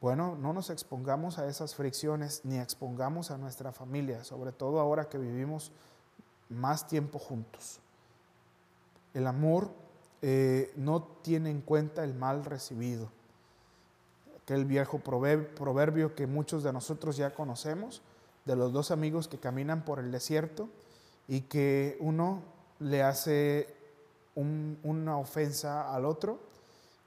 Bueno, 0.00 0.36
no 0.36 0.52
nos 0.52 0.70
expongamos 0.70 1.38
a 1.38 1.46
esas 1.48 1.74
fricciones 1.74 2.42
ni 2.44 2.58
expongamos 2.58 3.30
a 3.30 3.38
nuestra 3.38 3.72
familia, 3.72 4.24
sobre 4.24 4.52
todo 4.52 4.80
ahora 4.80 5.08
que 5.08 5.18
vivimos 5.18 5.72
más 6.50 6.86
tiempo 6.86 7.18
juntos. 7.18 7.80
El 9.14 9.26
amor 9.26 9.70
eh, 10.20 10.72
no 10.76 11.02
tiene 11.22 11.50
en 11.50 11.60
cuenta 11.60 12.04
el 12.04 12.14
mal 12.14 12.44
recibido. 12.44 13.08
Aquel 14.42 14.66
viejo 14.66 14.98
proverbio 14.98 16.14
que 16.14 16.26
muchos 16.26 16.62
de 16.62 16.72
nosotros 16.72 17.16
ya 17.16 17.32
conocemos, 17.32 18.02
de 18.44 18.56
los 18.56 18.72
dos 18.72 18.90
amigos 18.90 19.28
que 19.28 19.38
caminan 19.38 19.84
por 19.84 19.98
el 19.98 20.10
desierto 20.10 20.68
y 21.28 21.42
que 21.42 21.96
uno 22.00 22.42
le 22.78 23.02
hace 23.02 23.74
una 24.34 25.16
ofensa 25.16 25.94
al 25.94 26.04
otro 26.04 26.38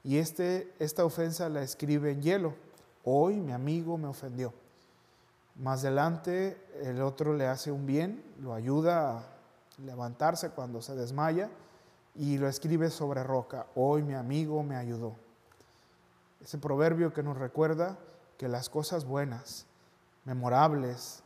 y 0.02 0.18
este, 0.18 0.72
esta 0.78 1.04
ofensa 1.04 1.48
la 1.48 1.62
escribe 1.62 2.12
en 2.12 2.22
hielo. 2.22 2.54
Hoy 3.04 3.36
mi 3.36 3.52
amigo 3.52 3.98
me 3.98 4.08
ofendió. 4.08 4.52
Más 5.56 5.84
adelante 5.84 6.60
el 6.82 7.02
otro 7.02 7.34
le 7.34 7.46
hace 7.46 7.70
un 7.72 7.84
bien, 7.84 8.24
lo 8.40 8.54
ayuda 8.54 9.18
a 9.18 9.22
levantarse 9.84 10.50
cuando 10.50 10.80
se 10.82 10.94
desmaya 10.94 11.50
y 12.14 12.38
lo 12.38 12.48
escribe 12.48 12.90
sobre 12.90 13.22
roca. 13.22 13.66
Hoy 13.74 14.02
mi 14.02 14.14
amigo 14.14 14.62
me 14.62 14.76
ayudó. 14.76 15.14
Ese 16.40 16.58
proverbio 16.58 17.12
que 17.12 17.22
nos 17.22 17.36
recuerda 17.36 17.98
que 18.38 18.48
las 18.48 18.68
cosas 18.68 19.04
buenas, 19.04 19.66
memorables, 20.24 21.22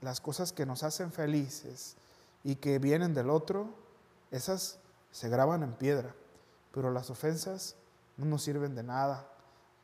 las 0.00 0.20
cosas 0.20 0.52
que 0.52 0.66
nos 0.66 0.82
hacen 0.82 1.12
felices 1.12 1.96
y 2.42 2.56
que 2.56 2.78
vienen 2.78 3.14
del 3.14 3.30
otro, 3.30 3.68
esas 4.30 4.78
se 5.10 5.28
graban 5.28 5.62
en 5.62 5.72
piedra, 5.74 6.14
pero 6.72 6.90
las 6.90 7.10
ofensas 7.10 7.76
no 8.16 8.26
nos 8.26 8.42
sirven 8.42 8.74
de 8.74 8.82
nada, 8.82 9.28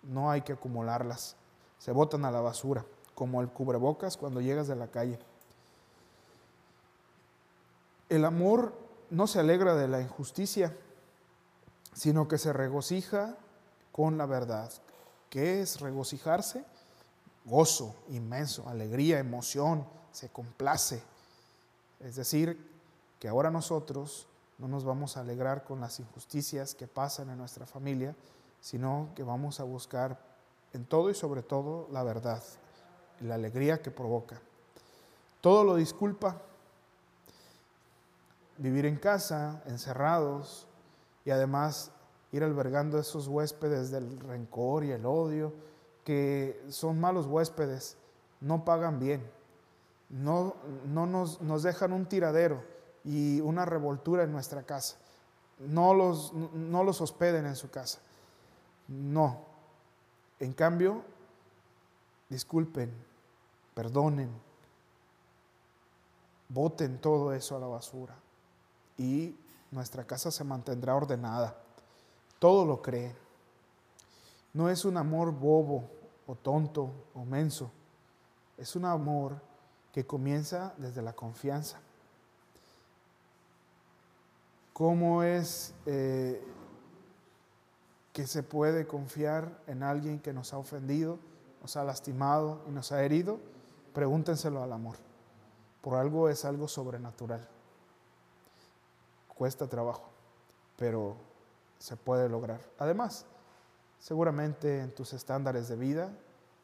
no 0.02 0.30
hay 0.30 0.42
que 0.42 0.52
acumularlas, 0.52 1.36
se 1.78 1.92
botan 1.92 2.24
a 2.24 2.30
la 2.30 2.40
basura, 2.40 2.84
como 3.14 3.40
el 3.40 3.48
cubrebocas 3.48 4.16
cuando 4.16 4.40
llegas 4.40 4.68
de 4.68 4.76
la 4.76 4.88
calle. 4.88 5.18
El 8.08 8.24
amor 8.24 8.72
no 9.10 9.26
se 9.26 9.40
alegra 9.40 9.74
de 9.74 9.88
la 9.88 10.00
injusticia, 10.00 10.76
sino 11.92 12.28
que 12.28 12.38
se 12.38 12.52
regocija 12.52 13.36
con 13.90 14.18
la 14.18 14.26
verdad. 14.26 14.70
¿Qué 15.30 15.60
es 15.60 15.80
regocijarse? 15.80 16.64
Gozo 17.44 17.94
inmenso, 18.08 18.68
alegría, 18.68 19.18
emoción, 19.18 19.86
se 20.16 20.30
complace. 20.30 21.02
Es 22.00 22.16
decir, 22.16 22.58
que 23.20 23.28
ahora 23.28 23.50
nosotros 23.50 24.26
no 24.56 24.66
nos 24.66 24.82
vamos 24.82 25.16
a 25.16 25.20
alegrar 25.20 25.64
con 25.64 25.78
las 25.80 26.00
injusticias 26.00 26.74
que 26.74 26.86
pasan 26.86 27.28
en 27.28 27.36
nuestra 27.36 27.66
familia, 27.66 28.16
sino 28.60 29.10
que 29.14 29.22
vamos 29.22 29.60
a 29.60 29.64
buscar 29.64 30.18
en 30.72 30.86
todo 30.86 31.10
y 31.10 31.14
sobre 31.14 31.42
todo 31.42 31.86
la 31.92 32.02
verdad, 32.02 32.42
la 33.20 33.34
alegría 33.34 33.82
que 33.82 33.90
provoca. 33.90 34.40
Todo 35.42 35.64
lo 35.64 35.76
disculpa, 35.76 36.40
vivir 38.56 38.86
en 38.86 38.96
casa, 38.96 39.62
encerrados, 39.66 40.66
y 41.26 41.30
además 41.30 41.90
ir 42.32 42.42
albergando 42.42 42.98
esos 42.98 43.28
huéspedes 43.28 43.90
del 43.90 44.18
rencor 44.20 44.82
y 44.84 44.92
el 44.92 45.04
odio, 45.04 45.52
que 46.04 46.64
son 46.70 46.98
malos 46.98 47.26
huéspedes, 47.26 47.98
no 48.40 48.64
pagan 48.64 48.98
bien, 48.98 49.36
no, 50.08 50.54
no 50.86 51.06
nos, 51.06 51.40
nos, 51.40 51.62
dejan 51.62 51.92
un 51.92 52.06
tiradero 52.06 52.62
y 53.04 53.40
una 53.40 53.64
revoltura 53.64 54.22
en 54.22 54.32
nuestra 54.32 54.62
casa. 54.62 54.96
No 55.58 55.94
los, 55.94 56.32
no 56.32 56.84
los 56.84 57.00
hospeden 57.00 57.46
en 57.46 57.56
su 57.56 57.70
casa. 57.70 57.98
No. 58.88 59.40
En 60.38 60.52
cambio, 60.52 61.02
disculpen, 62.28 62.92
perdonen, 63.74 64.30
boten 66.48 67.00
todo 67.00 67.32
eso 67.32 67.56
a 67.56 67.60
la 67.60 67.66
basura 67.66 68.14
y 68.98 69.34
nuestra 69.70 70.04
casa 70.04 70.30
se 70.30 70.44
mantendrá 70.44 70.94
ordenada. 70.94 71.56
Todo 72.38 72.64
lo 72.64 72.82
cree. 72.82 73.14
No 74.52 74.68
es 74.70 74.84
un 74.84 74.96
amor 74.96 75.32
bobo 75.32 75.90
o 76.26 76.34
tonto 76.34 76.90
o 77.14 77.24
menso. 77.24 77.70
Es 78.56 78.76
un 78.76 78.84
amor 78.84 79.40
que 79.96 80.04
comienza 80.06 80.74
desde 80.76 81.00
la 81.00 81.14
confianza. 81.14 81.78
¿Cómo 84.74 85.22
es 85.22 85.72
eh, 85.86 86.44
que 88.12 88.26
se 88.26 88.42
puede 88.42 88.86
confiar 88.86 89.58
en 89.66 89.82
alguien 89.82 90.18
que 90.18 90.34
nos 90.34 90.52
ha 90.52 90.58
ofendido, 90.58 91.18
nos 91.62 91.78
ha 91.78 91.84
lastimado 91.84 92.60
y 92.68 92.72
nos 92.72 92.92
ha 92.92 93.02
herido? 93.04 93.40
Pregúntenselo 93.94 94.62
al 94.62 94.74
amor. 94.74 94.96
Por 95.80 95.94
algo 95.94 96.28
es 96.28 96.44
algo 96.44 96.68
sobrenatural 96.68 97.48
cuesta 99.28 99.66
trabajo, 99.66 100.10
pero 100.76 101.16
se 101.78 101.96
puede 101.96 102.28
lograr. 102.28 102.60
Además, 102.78 103.24
seguramente 103.98 104.80
en 104.80 104.94
tus 104.94 105.14
estándares 105.14 105.68
de 105.68 105.76
vida 105.76 106.10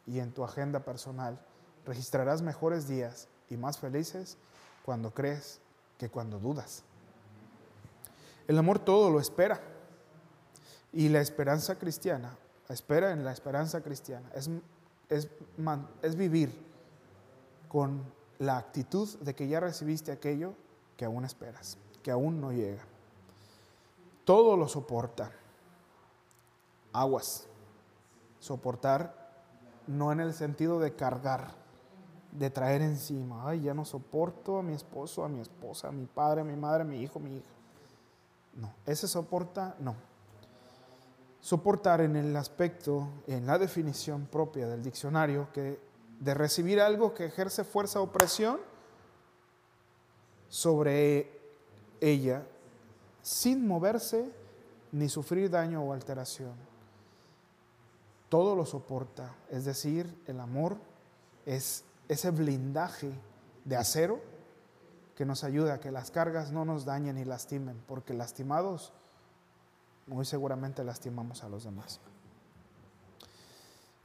y 0.07 0.19
en 0.19 0.33
tu 0.33 0.45
agenda 0.45 0.81
personal 0.81 1.39
registrarás 1.87 2.43
mejores 2.43 2.89
días 2.89 3.29
y 3.51 3.57
más 3.57 3.79
felices 3.79 4.37
cuando 4.85 5.13
crees 5.13 5.61
que 5.99 6.09
cuando 6.09 6.39
dudas. 6.39 6.83
El 8.49 8.59
amor 8.59 8.79
todo 8.79 9.11
lo 9.11 9.21
espera. 9.21 9.61
Y 10.95 11.09
la 11.09 11.21
esperanza 11.21 11.79
cristiana, 11.79 12.37
espera 12.69 13.13
en 13.13 13.25
la 13.25 13.33
esperanza 13.33 13.81
cristiana, 13.81 14.31
es, 14.35 14.51
es, 15.09 15.29
es 16.03 16.17
vivir 16.17 16.53
con 17.69 18.03
la 18.39 18.59
actitud 18.59 19.09
de 19.21 19.35
que 19.35 19.49
ya 19.49 19.61
recibiste 19.61 20.13
aquello 20.13 20.55
que 20.99 21.07
aún 21.07 21.25
esperas 21.25 21.79
que 22.03 22.11
aún 22.11 22.41
no 22.41 22.53
llega. 22.53 22.83
Todo 24.25 24.57
lo 24.57 24.69
soporta. 24.69 25.31
Aguas. 26.93 27.47
Soportar 28.41 29.23
no 29.87 30.13
en 30.13 30.21
el 30.21 30.35
sentido 30.35 30.81
de 30.81 30.95
cargar, 30.95 31.55
de 32.33 32.51
traer 32.51 32.83
encima. 32.83 33.49
Ay, 33.49 33.63
ya 33.63 33.75
no 33.75 33.85
soporto 33.85 34.59
a 34.59 34.63
mi 34.63 34.73
esposo, 34.73 35.25
a 35.25 35.29
mi 35.29 35.41
esposa, 35.41 35.89
a 35.89 35.93
mi 35.93 36.07
padre, 36.07 36.41
a 36.41 36.45
mi 36.45 36.57
madre, 36.57 36.83
a 36.83 36.85
mi 36.85 37.01
hijo, 37.01 37.19
a 37.19 37.23
mi 37.23 37.37
hija. 37.37 37.51
No, 38.55 38.73
ese 38.87 39.07
soporta, 39.07 39.77
no. 39.79 39.95
Soportar 41.41 42.01
en 42.01 42.17
el 42.17 42.35
aspecto, 42.37 43.09
en 43.27 43.47
la 43.47 43.59
definición 43.59 44.27
propia 44.27 44.67
del 44.67 44.83
diccionario, 44.83 45.49
que 45.53 45.81
de 46.21 46.35
recibir 46.35 46.81
algo 46.81 47.15
que 47.15 47.27
ejerce 47.27 47.65
fuerza 47.65 48.01
o 48.01 48.13
presión 48.13 48.59
sobre 50.49 51.31
ella 52.01 52.47
sin 53.23 53.67
moverse 53.67 54.31
ni 54.93 55.09
sufrir 55.09 55.51
daño 55.51 55.83
o 55.83 55.93
alteración. 55.93 56.55
todo 58.29 58.57
lo 58.57 58.65
soporta. 58.65 59.35
Es 59.51 59.67
decir, 59.67 60.23
el 60.27 60.41
amor 60.41 60.79
es 61.45 61.85
ese 62.13 62.31
blindaje 62.31 63.13
de 63.65 63.77
acero 63.77 64.21
que 65.17 65.25
nos 65.25 65.45
ayuda 65.45 65.75
a 65.75 65.81
que 65.81 65.91
las 65.91 66.11
cargas 66.11 66.53
no 66.53 66.65
nos 66.65 66.85
dañen 66.85 67.19
y 67.19 67.25
lastimen, 67.25 67.83
porque 67.87 68.15
lastimados 68.15 68.93
muy 70.07 70.25
seguramente 70.25 70.85
lastimamos 70.85 71.43
a 71.45 71.49
los 71.49 71.65
demás. 71.65 72.01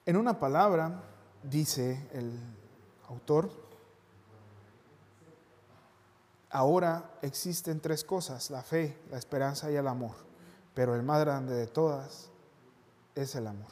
En 0.06 0.16
una 0.16 0.40
palabra, 0.40 1.04
dice 1.44 2.08
el 2.14 2.40
autor, 3.10 3.50
ahora 6.50 7.12
existen 7.22 7.80
tres 7.82 8.04
cosas, 8.04 8.50
la 8.50 8.62
fe, 8.62 8.98
la 9.12 9.18
esperanza 9.18 9.70
y 9.72 9.76
el 9.76 9.88
amor, 9.88 10.16
pero 10.74 10.96
el 10.96 11.04
más 11.04 11.20
grande 11.22 11.56
de 11.56 11.68
todas 11.68 12.30
es 13.16 13.36
el 13.36 13.48
amor. 13.48 13.72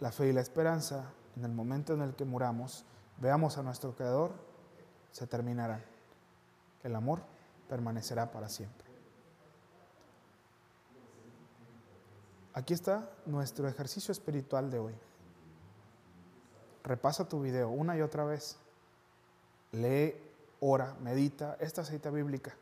La 0.00 0.12
fe 0.12 0.28
y 0.28 0.32
la 0.32 0.42
esperanza, 0.42 1.10
en 1.36 1.44
el 1.44 1.52
momento 1.52 1.92
en 1.92 2.02
el 2.02 2.14
que 2.14 2.24
muramos, 2.24 2.84
veamos 3.18 3.58
a 3.58 3.62
nuestro 3.62 3.94
Creador, 3.94 4.32
se 5.10 5.26
terminarán. 5.26 5.84
El 6.82 6.96
amor 6.96 7.20
permanecerá 7.68 8.30
para 8.30 8.48
siempre. 8.48 8.86
Aquí 12.54 12.72
está 12.72 13.10
nuestro 13.26 13.68
ejercicio 13.68 14.12
espiritual 14.12 14.70
de 14.70 14.78
hoy. 14.78 14.94
Repasa 16.84 17.28
tu 17.28 17.42
video 17.42 17.68
una 17.68 17.96
y 17.98 18.00
otra 18.00 18.24
vez. 18.24 18.56
Lee, 19.72 20.14
ora, 20.60 20.94
medita 21.00 21.58
esta 21.60 21.84
cita 21.84 22.10
bíblica. 22.10 22.54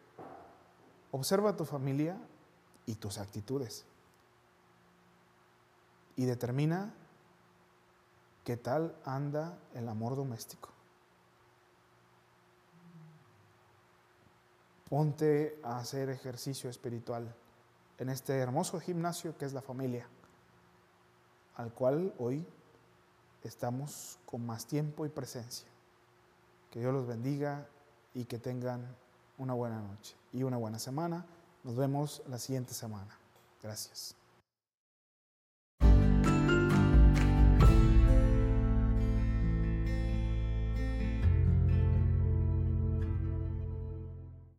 Observa 1.12 1.56
tu 1.56 1.64
familia 1.64 2.16
y 2.86 2.96
tus 2.96 3.18
actitudes. 3.18 3.84
Y 6.16 6.24
determina 6.24 6.92
qué 8.44 8.56
tal 8.56 8.94
anda 9.04 9.58
el 9.74 9.88
amor 9.88 10.16
doméstico. 10.16 10.68
Ponte 14.88 15.58
a 15.64 15.78
hacer 15.78 16.10
ejercicio 16.10 16.68
espiritual 16.70 17.34
en 17.98 18.10
este 18.10 18.36
hermoso 18.38 18.78
gimnasio 18.80 19.36
que 19.36 19.46
es 19.46 19.52
la 19.52 19.62
familia, 19.62 20.06
al 21.56 21.72
cual 21.72 22.14
hoy 22.18 22.46
estamos 23.42 24.18
con 24.26 24.44
más 24.44 24.66
tiempo 24.66 25.06
y 25.06 25.08
presencia. 25.08 25.68
Que 26.70 26.80
Dios 26.80 26.92
los 26.92 27.06
bendiga 27.06 27.66
y 28.14 28.24
que 28.24 28.38
tengan 28.38 28.94
una 29.38 29.54
buena 29.54 29.80
noche 29.80 30.16
y 30.32 30.42
una 30.42 30.56
buena 30.56 30.78
semana. 30.78 31.24
Nos 31.62 31.76
vemos 31.76 32.22
la 32.28 32.38
siguiente 32.38 32.74
semana. 32.74 33.16
Gracias. 33.62 34.16